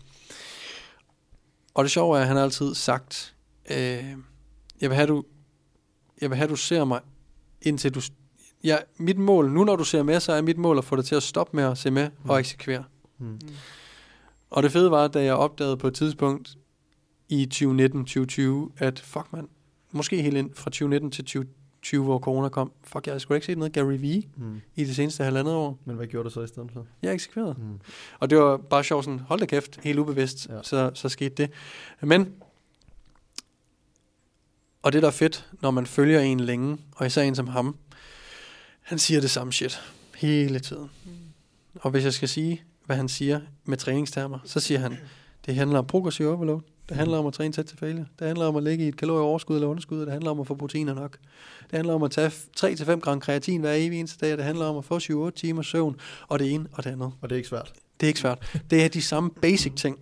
Og 1.74 1.84
det 1.84 1.90
sjove 1.92 2.16
er, 2.16 2.20
at 2.20 2.26
han 2.26 2.36
har 2.36 2.44
altid 2.44 2.74
sagt, 2.74 3.34
øh, 3.70 4.04
jeg 4.82 4.90
vil 4.90 4.96
have, 4.96 5.06
du, 5.06 5.24
jeg 6.20 6.30
vil 6.30 6.36
have, 6.36 6.48
du 6.48 6.56
ser 6.56 6.84
mig, 6.84 7.00
indtil 7.62 7.94
du... 7.94 8.00
Ja, 8.64 8.76
mit 8.96 9.18
mål, 9.18 9.50
nu 9.50 9.64
når 9.64 9.76
du 9.76 9.84
ser 9.84 10.02
med, 10.02 10.20
så 10.20 10.32
er 10.32 10.42
mit 10.42 10.58
mål 10.58 10.78
at 10.78 10.84
få 10.84 10.96
dig 10.96 11.04
til 11.04 11.14
at 11.14 11.22
stoppe 11.22 11.56
med 11.56 11.64
at 11.64 11.78
se 11.78 11.90
med 11.90 12.10
Mm. 12.24 12.30
og 12.30 12.38
eksekvere. 12.40 12.84
Mm. 13.18 13.40
Og 14.50 14.62
det 14.62 14.72
fede 14.72 14.90
var, 14.90 15.08
da 15.08 15.24
jeg 15.24 15.34
opdagede 15.34 15.76
på 15.76 15.86
et 15.88 15.94
tidspunkt 15.94 16.56
i 17.28 17.48
2019-2020, 17.54 18.72
at 18.78 18.98
fuck 19.00 19.32
man, 19.32 19.48
måske 19.92 20.22
helt 20.22 20.36
ind 20.36 20.50
fra 20.54 20.70
2019 20.70 21.10
til 21.10 21.24
2020, 21.24 22.04
hvor 22.04 22.18
corona 22.18 22.48
kom, 22.48 22.72
fuck, 22.84 23.06
jeg 23.06 23.20
da 23.28 23.34
ikke 23.34 23.46
set 23.46 23.58
noget 23.58 23.72
Gary 23.72 23.96
Vee 24.00 24.22
Mm. 24.36 24.60
i 24.76 24.84
det 24.84 24.96
seneste 24.96 25.24
halvandet 25.24 25.54
år. 25.54 25.78
Men 25.84 25.96
hvad 25.96 26.06
gjorde 26.06 26.24
du 26.28 26.30
så 26.34 26.40
i 26.42 26.46
stedet 26.46 26.70
for? 26.72 26.86
Jeg 27.02 27.14
eksekverede. 27.14 27.54
Mm. 27.58 27.80
Og 28.20 28.30
det 28.30 28.38
var 28.38 28.56
bare 28.56 28.84
sjovt 28.84 29.04
sådan, 29.04 29.20
hold 29.20 29.40
da 29.40 29.46
kæft, 29.46 29.80
helt 29.82 29.98
ubevidst, 29.98 30.48
ja. 30.48 30.62
så, 30.62 30.90
så 30.94 31.08
skete 31.08 31.34
det. 31.34 31.50
Men, 32.02 32.32
og 34.82 34.92
det 34.92 35.02
der 35.02 35.08
er 35.08 35.12
fedt, 35.12 35.46
når 35.60 35.70
man 35.70 35.86
følger 35.86 36.20
en 36.20 36.40
længe, 36.40 36.78
og 36.96 37.06
især 37.06 37.22
en 37.22 37.34
som 37.34 37.46
ham, 37.46 37.76
han 38.82 38.98
siger 38.98 39.20
det 39.20 39.30
samme 39.30 39.52
shit 39.52 39.82
hele 40.16 40.60
tiden. 40.60 40.90
Og 41.74 41.90
hvis 41.90 42.04
jeg 42.04 42.12
skal 42.12 42.28
sige, 42.28 42.62
hvad 42.86 42.96
han 42.96 43.08
siger 43.08 43.40
med 43.64 43.76
træningstermer, 43.76 44.38
så 44.44 44.60
siger 44.60 44.80
han, 44.80 44.98
det 45.46 45.54
handler 45.54 45.78
om 45.78 45.86
progressiv 45.86 46.26
overload, 46.26 46.60
det 46.88 46.96
handler 46.96 47.18
om 47.18 47.26
at 47.26 47.32
træne 47.32 47.52
tæt 47.52 47.64
til 47.64 47.78
failure, 47.78 48.06
det 48.18 48.26
handler 48.26 48.46
om 48.46 48.56
at 48.56 48.62
ligge 48.62 48.84
i 48.84 48.88
et 48.88 48.96
kalorieoverskud 48.96 49.56
eller 49.56 49.68
underskud, 49.68 50.00
det 50.00 50.12
handler 50.12 50.30
om 50.30 50.40
at 50.40 50.46
få 50.46 50.54
proteiner 50.54 50.94
nok. 50.94 51.18
Det 51.62 51.76
handler 51.76 51.94
om 51.94 52.02
at 52.02 52.10
tage 52.10 52.28
3-5 52.60 53.00
gram 53.00 53.20
kreatin 53.20 53.60
hver 53.60 53.72
evig 53.72 53.98
eneste 53.98 54.26
dag, 54.26 54.36
det 54.36 54.44
handler 54.44 54.66
om 54.66 54.76
at 54.76 54.84
få 54.84 54.98
7-8 55.28 55.30
timer 55.30 55.62
søvn, 55.62 55.96
og 56.28 56.38
det 56.38 56.52
ene 56.52 56.66
og 56.72 56.84
det 56.84 56.90
andet. 56.90 57.12
Og 57.20 57.30
det 57.30 57.34
er 57.34 57.36
ikke 57.36 57.48
svært. 57.48 57.72
Det 58.00 58.06
er 58.06 58.08
ikke 58.08 58.20
svært. 58.20 58.60
Det 58.70 58.84
er 58.84 58.88
de 58.88 59.02
samme 59.02 59.30
basic 59.30 59.72
ting, 59.76 59.98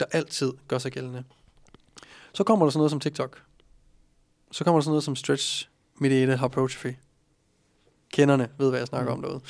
der 0.00 0.06
altid 0.12 0.52
gør 0.68 0.78
sig 0.78 0.92
gældende. 0.92 1.24
Så 2.32 2.44
kommer 2.44 2.66
der 2.66 2.70
sådan 2.70 2.78
noget 2.78 2.90
som 2.90 3.00
TikTok. 3.00 3.42
Så 4.52 4.64
kommer 4.64 4.78
der 4.78 4.82
sådan 4.82 4.90
noget 4.90 5.04
som 5.04 5.16
stretch 5.16 5.68
mediated 5.98 6.38
hypertrophy. 6.38 6.94
Kenderne 8.12 8.48
ved, 8.58 8.68
hvad 8.70 8.78
jeg 8.78 8.88
snakker 8.88 9.12
om 9.12 9.22
derude. 9.22 9.40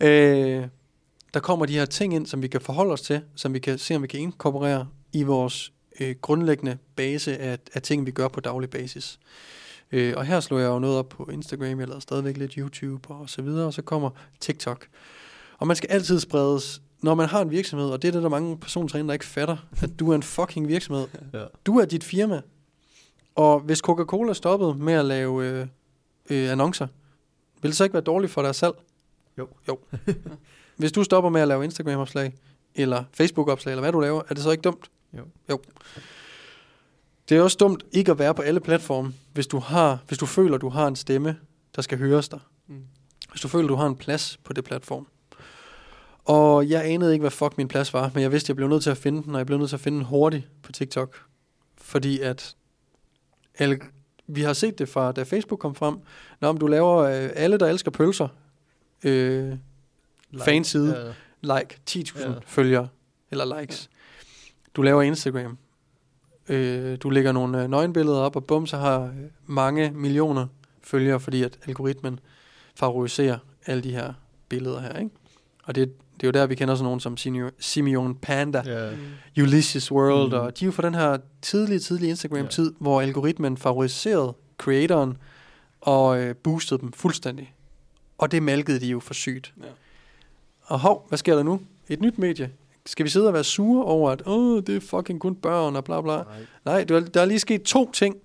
Øh, 0.00 0.68
der 1.34 1.40
kommer 1.40 1.66
de 1.66 1.72
her 1.72 1.84
ting 1.84 2.14
ind, 2.14 2.26
som 2.26 2.42
vi 2.42 2.48
kan 2.48 2.60
forholde 2.60 2.92
os 2.92 3.02
til, 3.02 3.20
som 3.34 3.54
vi 3.54 3.58
kan 3.58 3.78
se, 3.78 3.96
om 3.96 4.02
vi 4.02 4.06
kan 4.06 4.20
inkorporere 4.20 4.88
i 5.12 5.22
vores 5.22 5.72
øh, 6.00 6.16
grundlæggende 6.20 6.78
base 6.96 7.38
af, 7.38 7.58
af 7.74 7.82
ting, 7.82 8.06
vi 8.06 8.10
gør 8.10 8.28
på 8.28 8.40
daglig 8.40 8.70
basis. 8.70 9.18
Øh, 9.92 10.14
og 10.16 10.24
her 10.24 10.40
slår 10.40 10.58
jeg 10.58 10.66
jo 10.66 10.78
noget 10.78 10.98
op 10.98 11.08
på 11.08 11.28
Instagram, 11.32 11.80
jeg 11.80 11.88
lavede 11.88 12.00
stadigvæk 12.00 12.36
lidt 12.36 12.52
YouTube 12.52 13.08
og 13.08 13.30
så 13.30 13.42
videre, 13.42 13.66
og 13.66 13.74
så 13.74 13.82
kommer 13.82 14.10
TikTok. 14.40 14.86
Og 15.58 15.66
man 15.66 15.76
skal 15.76 15.90
altid 15.90 16.20
spredes, 16.20 16.82
når 17.02 17.14
man 17.14 17.28
har 17.28 17.42
en 17.42 17.50
virksomhed, 17.50 17.90
og 17.90 18.02
det 18.02 18.08
er 18.08 18.12
det, 18.12 18.22
der 18.22 18.28
mange 18.28 18.58
persontræner, 18.58 19.06
der 19.06 19.12
ikke 19.12 19.24
fatter, 19.24 19.56
at 19.82 19.90
du 19.98 20.10
er 20.10 20.14
en 20.14 20.22
fucking 20.22 20.68
virksomhed. 20.68 21.06
Ja. 21.34 21.44
Du 21.66 21.78
er 21.78 21.84
dit 21.84 22.04
firma. 22.04 22.40
Og 23.38 23.60
hvis 23.60 23.78
Coca-Cola 23.78 24.32
stoppede 24.32 24.74
med 24.74 24.92
at 24.92 25.04
lave 25.04 25.46
øh, 25.46 25.66
øh, 26.30 26.50
annoncer, 26.50 26.86
vil 27.62 27.70
det 27.70 27.76
så 27.76 27.84
ikke 27.84 27.94
være 27.94 28.02
dårligt 28.02 28.32
for 28.32 28.42
dig 28.42 28.54
selv? 28.54 28.72
Jo. 29.38 29.48
Jo. 29.68 29.78
hvis 30.76 30.92
du 30.92 31.04
stopper 31.04 31.30
med 31.30 31.40
at 31.40 31.48
lave 31.48 31.64
Instagram-opslag, 31.64 32.34
eller 32.74 33.04
Facebook-opslag, 33.12 33.72
eller 33.72 33.80
hvad 33.80 33.92
du 33.92 34.00
laver, 34.00 34.22
er 34.28 34.34
det 34.34 34.42
så 34.42 34.50
ikke 34.50 34.62
dumt? 34.62 34.90
Jo. 35.18 35.22
Jo. 35.50 35.60
Det 37.28 37.36
er 37.36 37.42
også 37.42 37.56
dumt 37.60 37.84
ikke 37.92 38.10
at 38.10 38.18
være 38.18 38.34
på 38.34 38.42
alle 38.42 38.60
platforme, 38.60 39.14
hvis 39.32 39.46
du, 39.46 39.58
har, 39.58 39.98
hvis 40.08 40.18
du 40.18 40.26
føler, 40.26 40.58
du 40.58 40.68
har 40.68 40.86
en 40.86 40.96
stemme, 40.96 41.36
der 41.76 41.82
skal 41.82 41.98
høres 41.98 42.28
dig. 42.28 42.40
Mm. 42.66 42.82
Hvis 43.30 43.40
du 43.40 43.48
føler, 43.48 43.68
du 43.68 43.74
har 43.74 43.86
en 43.86 43.96
plads 43.96 44.38
på 44.44 44.52
det 44.52 44.64
platform. 44.64 45.06
Og 46.24 46.68
jeg 46.68 46.84
anede 46.84 47.12
ikke, 47.12 47.22
hvad 47.22 47.30
fuck 47.30 47.58
min 47.58 47.68
plads 47.68 47.94
var, 47.94 48.10
men 48.14 48.22
jeg 48.22 48.32
vidste, 48.32 48.46
at 48.46 48.48
jeg 48.48 48.56
blev 48.56 48.68
nødt 48.68 48.82
til 48.82 48.90
at 48.90 48.98
finde 48.98 49.22
den, 49.22 49.34
og 49.34 49.38
jeg 49.38 49.46
blev 49.46 49.58
nødt 49.58 49.68
til 49.68 49.76
at 49.76 49.80
finde 49.80 49.98
den 49.98 50.04
hurtigt 50.04 50.48
på 50.62 50.72
TikTok. 50.72 51.16
Fordi 51.76 52.20
at 52.20 52.54
alle, 53.58 53.78
vi 54.26 54.42
har 54.42 54.52
set 54.52 54.78
det 54.78 54.88
fra, 54.88 55.12
da 55.12 55.22
Facebook 55.22 55.60
kom 55.60 55.74
frem. 55.74 55.98
Når 56.40 56.52
du 56.52 56.66
laver 56.66 56.96
øh, 56.98 57.30
alle, 57.34 57.58
der 57.58 57.66
elsker 57.66 57.90
pølser, 57.90 58.28
øh, 59.04 59.52
Fanside. 60.44 61.14
Ja. 61.42 61.58
like, 61.60 61.80
10.000 61.90 62.20
Ja. 62.20 62.30
ja. 62.30 62.38
følgere, 62.46 62.88
eller 63.30 63.60
likes. 63.60 63.90
Du 64.74 64.82
laver 64.82 65.02
Instagram. 65.02 65.58
Øh, 66.48 66.98
du 67.00 67.10
lægger 67.10 67.32
nogle 67.32 67.62
øh, 67.62 67.68
nøgenbilleder 67.70 68.18
op, 68.18 68.36
og 68.36 68.44
bum, 68.44 68.66
så 68.66 68.76
har 68.76 69.02
øh, 69.02 69.10
mange 69.46 69.90
millioner 69.90 70.46
følgere, 70.82 71.20
fordi 71.20 71.42
at 71.42 71.58
algoritmen 71.66 72.20
favoriserer 72.74 73.38
alle 73.66 73.82
de 73.82 73.92
her 73.92 74.12
billeder 74.48 74.80
her, 74.80 74.98
ikke? 74.98 75.10
Og 75.64 75.74
det, 75.74 75.92
det 76.20 76.26
er 76.26 76.28
jo 76.28 76.32
der, 76.32 76.46
vi 76.46 76.54
kender 76.54 76.74
sådan 76.74 76.84
nogen 76.84 77.00
som 77.00 77.16
Simeon- 77.60 78.18
Panda, 78.22 78.62
Ja. 78.66 78.90
Mm. 79.36 79.42
Ulysses 79.42 79.92
World, 79.92 80.28
Mm. 80.28 80.38
og 80.38 80.58
de 80.58 80.64
er 80.64 80.66
jo 80.66 80.72
fra 80.72 80.82
den 80.82 80.94
her 80.94 81.18
tidlige, 81.42 81.78
tidlige 81.78 82.08
Instagram-tid, 82.10 82.70
ja. 82.70 82.76
hvor 82.80 83.00
algoritmen 83.00 83.56
favoriserede 83.56 84.34
creatoren 84.58 85.16
og 85.80 86.20
øh, 86.20 86.34
boostede 86.36 86.80
dem 86.80 86.92
fuldstændig. 86.92 87.54
Og 88.18 88.32
det 88.32 88.42
malkede 88.42 88.80
de 88.80 88.86
jo 88.86 89.00
for 89.00 89.14
sygt. 89.14 89.54
Ja. 89.60 89.66
Og 90.64 90.80
hov, 90.80 91.04
hvad 91.08 91.18
sker 91.18 91.34
der 91.36 91.42
nu? 91.42 91.60
Et 91.88 92.00
nyt 92.00 92.18
medie. 92.18 92.50
Skal 92.86 93.04
vi 93.04 93.10
sidde 93.10 93.26
og 93.26 93.32
være 93.34 93.44
sure 93.44 93.84
over, 93.84 94.10
at 94.10 94.22
Åh, 94.26 94.62
det 94.66 94.76
er 94.76 94.80
fucking 94.80 95.20
kun 95.20 95.34
børn 95.34 95.76
og 95.76 95.84
bla 95.84 96.00
bla? 96.00 96.16
Nej. 96.16 96.24
Nej, 96.64 96.84
der, 96.84 97.00
der 97.00 97.20
er 97.20 97.24
lige 97.24 97.38
sket 97.38 97.62
to 97.62 97.92
ting. 97.92 98.16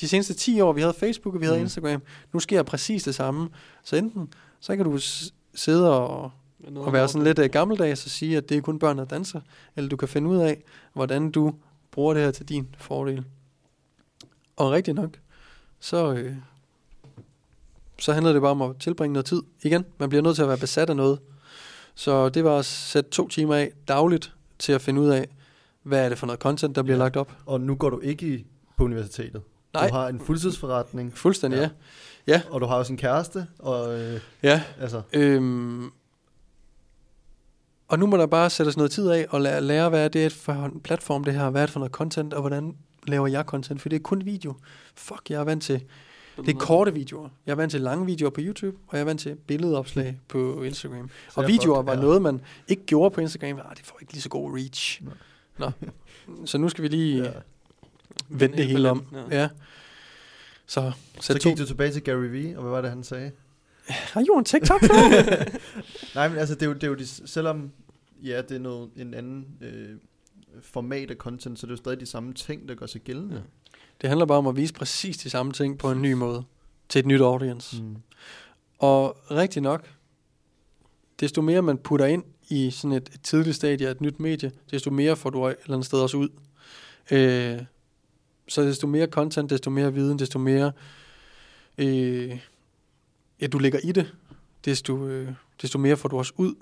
De 0.00 0.08
seneste 0.08 0.34
10 0.34 0.60
år, 0.60 0.72
vi 0.72 0.80
havde 0.80 0.94
Facebook 0.94 1.34
og 1.34 1.40
vi 1.40 1.46
havde 1.46 1.58
Mm. 1.58 1.62
Instagram. 1.64 2.02
Nu 2.32 2.40
sker 2.40 2.62
præcis 2.62 3.02
det 3.02 3.14
samme. 3.14 3.48
Så 3.84 3.96
enten, 3.96 4.28
så 4.60 4.76
kan 4.76 4.84
du 4.84 4.98
s- 4.98 5.34
sidde 5.54 5.98
og, 6.00 6.30
og 6.76 6.92
være 6.92 7.08
sådan 7.08 7.24
lidt 7.24 7.38
uh, 7.38 7.44
gammeldags 7.44 8.04
og 8.04 8.10
sige, 8.10 8.36
at 8.36 8.48
det 8.48 8.56
er 8.56 8.60
kun 8.60 8.78
børn, 8.78 8.98
der 8.98 9.04
danser. 9.04 9.40
Eller 9.76 9.88
du 9.88 9.96
kan 9.96 10.08
finde 10.08 10.28
ud 10.28 10.36
af, 10.36 10.62
hvordan 10.92 11.30
du 11.30 11.54
bruger 11.90 12.14
det 12.14 12.22
her 12.22 12.30
til 12.30 12.48
din 12.48 12.68
fordel. 12.78 13.24
Og 14.56 14.70
rigtigt 14.70 14.94
nok, 14.94 15.10
så, 15.80 16.12
øh, 16.14 16.34
så 17.98 18.12
handler 18.12 18.32
det 18.32 18.42
bare 18.42 18.50
om 18.50 18.62
at 18.62 18.76
tilbringe 18.80 19.12
noget 19.12 19.26
tid. 19.26 19.42
Igen, 19.62 19.84
man 19.98 20.08
bliver 20.08 20.22
nødt 20.22 20.34
til 20.34 20.42
at 20.42 20.48
være 20.48 20.58
besat 20.58 20.90
af 20.90 20.96
noget. 20.96 21.18
Så 21.94 22.28
det 22.28 22.44
var 22.44 22.58
at 22.58 22.64
sætte 22.64 23.10
to 23.10 23.28
timer 23.28 23.54
af 23.54 23.72
dagligt 23.88 24.32
til 24.58 24.72
at 24.72 24.80
finde 24.82 25.00
ud 25.00 25.08
af, 25.08 25.28
hvad 25.82 26.04
er 26.04 26.08
det 26.08 26.18
for 26.18 26.26
noget 26.26 26.40
content, 26.40 26.76
der 26.76 26.82
bliver 26.82 26.96
Ja. 26.96 27.02
lagt 27.04 27.16
op. 27.16 27.32
Og 27.46 27.60
nu 27.60 27.74
går 27.74 27.90
du 27.90 28.00
ikke 28.00 28.26
i, 28.34 28.46
på 28.76 28.84
universitetet. 28.84 29.42
Nej. 29.74 29.88
Du 29.88 29.94
har 29.94 30.08
en 30.08 30.20
fuldtidsforretning, 30.20 31.16
Fuldstændig, 31.18 31.58
Ja. 31.58 31.70
ja. 32.26 32.42
og 32.50 32.60
du 32.60 32.66
har 32.66 32.76
også 32.76 32.92
en 32.92 32.96
kæreste, 32.96 33.46
og 33.58 34.00
øh, 34.00 34.20
Ja, 34.42 34.62
altså, 34.80 35.02
Øhm, 35.12 35.90
og 37.92 37.98
nu 37.98 38.06
må 38.06 38.16
der 38.16 38.26
bare 38.26 38.50
sættes 38.50 38.76
noget 38.76 38.90
tid 38.92 39.10
af 39.10 39.26
og 39.30 39.40
lære, 39.40 39.60
lære 39.60 39.88
hvad 39.88 40.04
er 40.04 40.08
det 40.08 40.32
for 40.32 40.52
en 40.52 40.80
platform 40.80 41.24
det 41.24 41.34
her, 41.34 41.50
hvad 41.50 41.62
er 41.62 41.66
det 41.66 41.72
for 41.72 41.80
noget 41.80 41.92
content, 41.92 42.34
og 42.34 42.40
hvordan 42.40 42.76
laver 43.06 43.26
jeg 43.26 43.44
content, 43.44 43.82
for 43.82 43.88
det 43.88 43.96
er 43.96 44.00
kun 44.00 44.24
video. 44.24 44.54
Fuck, 44.94 45.30
jeg 45.30 45.40
er 45.40 45.44
vant 45.44 45.62
til, 45.62 45.82
det 46.36 46.48
er 46.54 46.58
korte 46.58 46.94
videoer. 46.94 47.28
Jeg 47.46 47.52
er 47.52 47.56
vant 47.56 47.70
til 47.70 47.80
lange 47.80 48.06
videoer 48.06 48.30
på 48.30 48.40
YouTube, 48.44 48.76
og 48.88 48.96
jeg 48.96 49.00
er 49.00 49.04
vant 49.04 49.20
til 49.20 49.34
billedopslag 49.46 50.18
på 50.28 50.62
Instagram. 50.62 51.10
Så 51.34 51.40
Og 51.40 51.48
videoer 51.48 51.82
fuck- 51.82 51.86
var 51.86 51.94
ja. 51.94 52.00
noget, 52.00 52.22
man 52.22 52.40
ikke 52.68 52.82
gjorde 52.86 53.14
på 53.14 53.20
Instagram. 53.20 53.58
Ah, 53.70 53.76
det 53.76 53.86
får 53.86 53.98
ikke 54.00 54.12
lige 54.12 54.22
så 54.22 54.28
god 54.28 54.54
reach. 54.58 55.02
Nej. 55.58 55.70
Nå. 56.28 56.46
Så 56.46 56.58
nu 56.58 56.68
skal 56.68 56.82
vi 56.82 56.88
lige 56.88 57.22
ja. 57.24 57.30
vende 58.28 58.56
det 58.56 58.66
hele 58.66 58.90
om. 58.90 59.04
Ja. 59.30 59.40
Ja. 59.40 59.48
Så, 60.66 60.92
Så 61.20 61.26
sæt 61.32 61.40
to. 61.40 61.48
gik 61.50 61.58
du 61.58 61.66
tilbage 61.66 61.92
til 61.92 62.02
Gary 62.02 62.24
Vee, 62.26 62.56
og 62.56 62.62
hvad 62.62 62.70
var 62.72 62.80
det, 62.80 62.90
han 62.90 63.04
sagde? 63.04 63.30
Har 63.88 64.20
jo 64.28 64.38
en 64.38 64.44
TikTok 64.44 64.82
Nej, 66.14 66.28
men 66.28 66.38
altså, 66.38 66.54
det 66.54 66.62
er 66.62 66.66
jo, 66.66 66.72
det 66.72 66.84
er 66.84 66.88
jo 66.88 66.94
de, 66.94 67.06
selvom 67.06 67.70
ja, 68.22 68.42
det 68.42 68.54
er 68.54 68.58
noget, 68.58 68.90
en 68.96 69.14
anden 69.14 69.46
øh, 69.60 69.96
format 70.62 71.10
af 71.10 71.16
content, 71.16 71.58
så 71.58 71.66
det 71.66 71.70
er 71.70 71.72
jo 71.72 71.76
stadig 71.76 72.00
de 72.00 72.06
samme 72.06 72.32
ting, 72.32 72.68
der 72.68 72.74
gør 72.74 72.86
sig 72.86 73.00
gældende. 73.00 73.34
Ja. 73.34 73.42
Det 74.00 74.08
handler 74.08 74.26
bare 74.26 74.38
om 74.38 74.46
at 74.46 74.56
vise 74.56 74.74
præcis 74.74 75.18
de 75.18 75.30
samme 75.30 75.52
ting 75.52 75.78
på 75.78 75.90
en 75.90 76.02
ny 76.02 76.12
måde. 76.12 76.44
Til 76.88 76.98
et 76.98 77.06
nyt 77.06 77.20
audience. 77.20 77.82
Mm. 77.82 77.96
Og 78.78 79.16
rigtig 79.30 79.62
nok, 79.62 79.90
desto 81.20 81.42
mere 81.42 81.62
man 81.62 81.78
putter 81.78 82.06
ind 82.06 82.24
i 82.48 82.70
sådan 82.70 82.96
et, 82.96 83.10
et 83.14 83.20
tidligt 83.22 83.56
stadie 83.56 83.86
af 83.86 83.90
et 83.90 84.00
nyt 84.00 84.20
medie, 84.20 84.52
desto 84.70 84.90
mere 84.90 85.16
får 85.16 85.30
du 85.30 85.46
et 85.46 85.56
eller 85.62 85.74
andet 85.74 85.86
sted 85.86 85.98
også 85.98 86.16
ud. 86.16 86.28
Øh, 87.10 87.60
så 88.48 88.62
desto 88.62 88.86
mere 88.86 89.06
content, 89.06 89.50
desto 89.50 89.70
mere 89.70 89.94
viden, 89.94 90.18
desto 90.18 90.38
mere 90.38 90.72
øh, 91.78 92.38
ja, 93.40 93.46
du 93.46 93.58
lægger 93.58 93.78
i 93.84 93.92
det, 93.92 94.14
desto, 94.64 95.06
øh, 95.06 95.32
desto 95.62 95.78
mere 95.78 95.96
får 95.96 96.08
du 96.08 96.18
også 96.18 96.32
ud. 96.36 96.54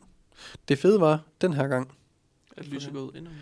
Det 0.68 0.78
fede 0.78 1.00
var 1.00 1.22
den 1.40 1.52
her 1.52 1.68
gang, 1.68 1.92
At 2.56 2.66
lyset 2.66 2.92
går 2.92 3.00
ud 3.00 3.12
endnu 3.14 3.30
mere. 3.30 3.40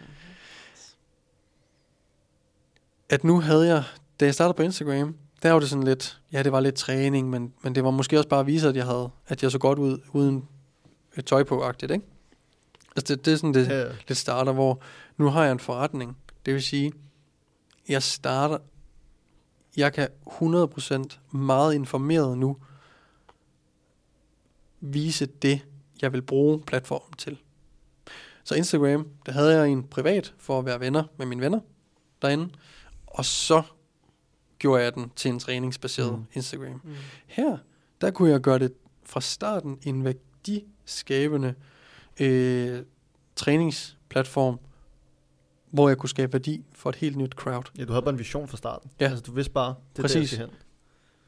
at 3.08 3.24
nu 3.24 3.40
havde 3.40 3.66
jeg, 3.66 3.84
da 4.20 4.24
jeg 4.24 4.34
startede 4.34 4.56
på 4.56 4.62
Instagram, 4.62 5.16
der 5.42 5.52
var 5.52 5.60
det 5.60 5.68
sådan 5.68 5.84
lidt, 5.84 6.20
ja, 6.32 6.42
det 6.42 6.52
var 6.52 6.60
lidt 6.60 6.74
træning, 6.74 7.30
men, 7.30 7.52
men 7.62 7.74
det 7.74 7.84
var 7.84 7.90
måske 7.90 8.18
også 8.18 8.28
bare 8.28 8.40
at 8.40 8.46
vise, 8.46 8.68
at 8.68 8.76
jeg 8.76 8.84
havde, 8.86 9.10
at 9.26 9.42
jeg 9.42 9.50
så 9.50 9.58
godt 9.58 9.78
ud, 9.78 9.98
uden 10.12 10.48
et 11.16 11.26
tøj 11.26 11.44
på, 11.44 11.62
agtigt, 11.62 11.92
ikke? 11.92 12.04
Altså 12.96 13.14
det, 13.14 13.24
det 13.24 13.32
er 13.32 13.36
sådan, 13.36 13.54
det, 13.54 13.68
Ja, 13.68 13.88
det 14.08 14.16
starter, 14.16 14.52
hvor 14.52 14.82
nu 15.16 15.28
har 15.28 15.44
jeg 15.44 15.52
en 15.52 15.60
forretning. 15.60 16.16
Det 16.46 16.54
vil 16.54 16.62
sige, 16.62 16.92
jeg 17.88 18.02
starter, 18.02 18.58
jeg 19.76 19.92
kan 19.92 20.08
100% 20.26 21.36
meget 21.36 21.74
informeret 21.74 22.38
nu 22.38 22.56
vise 24.80 25.26
det, 25.26 25.60
jeg 26.02 26.12
vil 26.12 26.22
bruge 26.22 26.60
platformen 26.66 27.16
til. 27.18 27.38
Så 28.44 28.54
Instagram, 28.54 29.08
der 29.26 29.32
havde 29.32 29.58
jeg 29.58 29.68
en 29.68 29.82
privat 29.84 30.34
for 30.38 30.58
at 30.58 30.64
være 30.64 30.80
venner 30.80 31.04
med 31.18 31.26
mine 31.26 31.40
venner 31.42 31.60
derinde, 32.22 32.48
og 33.06 33.24
så 33.24 33.62
gjorde 34.58 34.82
jeg 34.82 34.94
den 34.94 35.10
til 35.16 35.28
en 35.30 35.38
træningsbaseret 35.38 36.12
Mm. 36.12 36.24
Instagram. 36.32 36.80
Mm. 36.84 36.94
Her, 37.26 37.56
der 38.00 38.10
kunne 38.10 38.30
jeg 38.30 38.40
gøre 38.40 38.58
det 38.58 38.72
fra 39.04 39.20
starten 39.20 39.78
en 39.82 40.04
værdiskabende 40.04 41.54
øh, 42.20 42.82
træningsplatform, 43.36 44.58
hvor 45.70 45.88
jeg 45.88 45.98
kunne 45.98 46.08
skabe 46.08 46.32
værdi 46.32 46.64
for 46.72 46.90
et 46.90 46.96
helt 46.96 47.16
nyt 47.16 47.32
crowd. 47.32 47.64
ja, 47.78 47.84
du 47.84 47.92
havde 47.92 48.02
bare 48.02 48.12
en 48.12 48.18
vision 48.18 48.48
fra 48.48 48.56
starten. 48.56 48.90
Ja. 49.00 49.04
Altså, 49.04 49.20
du 49.20 49.32
vidste 49.32 49.52
bare, 49.52 49.74
det 49.96 50.02
Præcis. 50.02 50.30
der, 50.30 50.36
jeg 50.38 50.46
hen. 50.46 50.54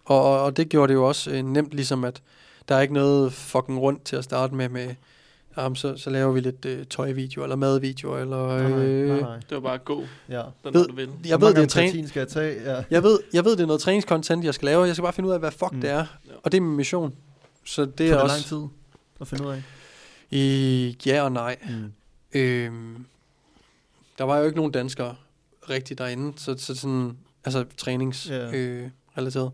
Og, 0.05 0.23
og, 0.23 0.43
og 0.45 0.57
det 0.57 0.69
gjorde 0.69 0.89
det 0.89 0.95
jo 0.95 1.09
også 1.09 1.31
øh, 1.31 1.43
nemt, 1.43 1.75
ligesom 1.75 2.05
at 2.05 2.23
der 2.71 2.77
er 2.77 2.81
ikke 2.81 2.95
noget 2.95 3.33
fucking 3.33 3.81
rundt 3.81 4.05
til 4.05 4.17
at 4.17 4.25
starte 4.25 4.55
med, 4.55 4.69
med 4.69 4.95
jamen, 5.57 5.77
så, 5.77 5.97
så 5.97 6.11
laver 6.11 6.33
vi 6.33 6.41
lidt 6.41 6.65
øh, 6.65 6.87
tøjvideo, 6.87 7.43
eller 7.43 7.57
madvideo, 7.57 8.17
eller... 8.19 8.47
Nej, 8.47 8.71
nej, 8.71 8.79
Øh, 8.79 9.09
nej, 9.09 9.21
nej. 9.21 9.37
Det 9.37 9.51
var 9.51 9.61
bare 9.61 9.79
gå, 9.79 10.05
Ja. 10.29 10.43
den 10.65 10.75
Ved- 10.75 10.87
du 10.89 10.95
vil. 10.95 11.11
Jeg 11.27 11.41
ved, 11.41 11.55
det 11.55 11.63
er 11.63 11.67
træning. 11.67 12.09
skal 12.09 12.21
jeg 12.21 12.29
tage? 12.29 12.63
Ja. 12.77 12.83
Jeg 12.91 13.03
ved, 13.03 13.19
jeg 13.33 13.45
ved, 13.45 13.53
det 13.57 13.63
er 13.63 13.67
noget 13.67 13.81
træningscontent, 13.83 14.45
jeg 14.45 14.55
skal 14.55 14.67
lave. 14.67 14.85
Jeg 14.85 14.95
skal 14.95 15.03
bare 15.03 15.13
finde 15.13 15.29
ud 15.29 15.33
af, 15.35 15.41
hvad 15.41 15.51
fuck 15.51 15.73
Mm. 15.73 15.81
det 15.81 15.91
er. 15.91 15.97
Ja. 16.29 16.33
Og 16.43 16.53
det 16.53 16.59
er 16.59 16.63
min 16.63 16.77
mission. 16.77 17.15
Så 17.65 17.85
det 17.85 17.99
Det 17.99 18.11
er 18.11 18.15
er 18.15 18.19
også... 18.21 18.35
lang 18.35 18.45
tid 18.45 18.77
at 19.21 19.29
finde 19.29 19.45
ud 19.47 19.51
af. 19.53 19.63
I, 20.31 20.99
ja 21.07 21.23
og 21.23 21.33
nej. 21.33 21.57
Mm. 21.71 21.93
Øhm, 22.35 23.05
der 24.19 24.25
var 24.25 24.39
jo 24.39 24.45
ikke 24.45 24.57
nogen 24.57 24.73
danskere 24.73 25.15
rigtig 25.71 25.99
derinde, 25.99 26.33
så, 26.39 26.55
så 26.59 26.75
sådan, 26.75 27.17
altså 27.45 27.65
træningsrelateret. 27.77 28.53
Ja. 28.53 28.57
Øh, 28.59 28.89
relateret. 29.19 29.51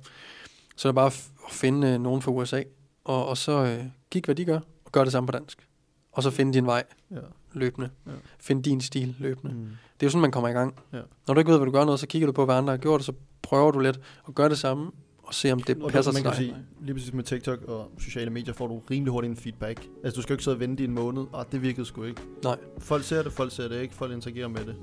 så 0.76 0.88
det 0.88 0.92
er 0.92 0.94
bare 0.94 1.06
at 1.06 1.22
finde 1.50 1.88
øh, 1.88 2.00
nogen 2.00 2.22
fra 2.22 2.30
USA, 2.30 2.62
og, 3.06 3.26
og 3.26 3.36
så 3.36 3.52
øh, 3.64 3.84
kigge, 4.10 4.26
hvad 4.26 4.34
de 4.34 4.44
gør, 4.44 4.60
og 4.84 4.92
gøre 4.92 5.04
det 5.04 5.12
samme 5.12 5.26
på 5.26 5.32
dansk. 5.32 5.68
Og 6.12 6.22
så 6.22 6.30
finde 6.30 6.52
din 6.54 6.66
vej 6.66 6.84
Ja. 7.10 7.16
løbende. 7.52 7.90
Ja. 8.06 8.10
Find 8.38 8.62
din 8.62 8.80
stil 8.80 9.14
løbende. 9.18 9.54
Mm. 9.54 9.60
Det 10.00 10.02
er 10.02 10.06
jo 10.06 10.10
sådan, 10.10 10.20
man 10.20 10.30
kommer 10.30 10.48
i 10.48 10.52
gang. 10.52 10.74
Ja. 10.92 11.00
Når 11.26 11.34
du 11.34 11.40
ikke 11.40 11.50
ved, 11.50 11.58
hvad 11.58 11.66
du 11.66 11.72
gør 11.72 11.84
noget, 11.84 12.00
så 12.00 12.06
kigger 12.06 12.26
du 12.26 12.32
på, 12.32 12.44
hvad 12.44 12.54
andre 12.54 12.70
har 12.72 12.78
gjort, 12.78 13.00
og 13.00 13.04
så 13.04 13.12
prøver 13.42 13.70
du 13.70 13.78
lidt 13.78 14.00
at 14.28 14.34
gøre 14.34 14.48
det 14.48 14.58
samme, 14.58 14.90
og 15.22 15.34
se, 15.34 15.52
om 15.52 15.62
det 15.62 15.82
Og 15.82 15.90
passer 15.90 16.12
man 16.12 16.22
til 16.22 16.30
dig. 16.30 16.36
sige, 16.36 16.54
lige 16.80 16.94
præcis 16.94 17.12
med 17.12 17.24
TikTok 17.24 17.62
og 17.62 17.90
sociale 17.98 18.30
medier 18.30 18.54
får 18.54 18.66
du 18.66 18.82
rimelig 18.90 19.12
hurtigt 19.12 19.30
en 19.30 19.36
feedback. 19.36 19.86
Altså 20.04 20.16
du 20.16 20.22
skal 20.22 20.32
jo 20.32 20.34
ikke 20.34 20.44
sidde 20.44 20.54
og 20.54 20.60
vente 20.60 20.82
i 20.82 20.86
en 20.86 20.92
måned, 20.92 21.24
og 21.32 21.52
det 21.52 21.62
virkede 21.62 21.86
sgu 21.86 22.02
ikke. 22.02 22.20
Nej. 22.44 22.56
Folk 22.78 23.04
ser 23.04 23.22
det, 23.22 23.32
folk 23.32 23.52
ser 23.52 23.68
det 23.68 23.80
ikke, 23.82 23.94
folk 23.94 24.12
interagerer 24.12 24.48
med 24.48 24.64
det. 24.64 24.76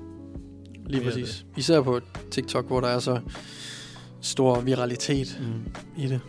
Lige 0.86 1.00
Det 1.00 1.06
er 1.06 1.10
præcis. 1.10 1.46
Især 1.56 1.80
på 1.82 2.00
TikTok, 2.30 2.66
hvor 2.66 2.80
der 2.80 2.88
er 2.88 2.98
så 2.98 3.20
stor 4.20 4.60
viralitet 4.60 5.40
Mm. 5.42 5.72
i 6.02 6.06
det. 6.08 6.20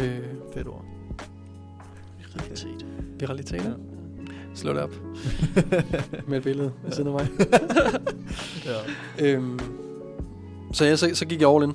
Øh, 0.00 0.20
Fedt 0.54 0.68
ord. 0.68 0.84
Realitet. 2.40 2.86
viralitet, 3.20 3.64
Ja. 3.64 3.68
ja. 3.68 3.74
Slå 4.54 4.72
det 4.72 4.82
op 4.82 4.90
med 6.28 6.38
et 6.38 6.42
billede 6.44 6.72
ved 6.84 6.92
siden 6.92 7.06
af 7.08 7.12
mig. 7.12 7.28
ja. 8.66 8.78
øhm, 9.26 9.58
så, 10.72 10.84
ja, 10.84 10.96
så, 10.96 11.10
så 11.14 11.26
gik 11.26 11.40
jeg 11.40 11.50
all 11.50 11.64
in 11.64 11.74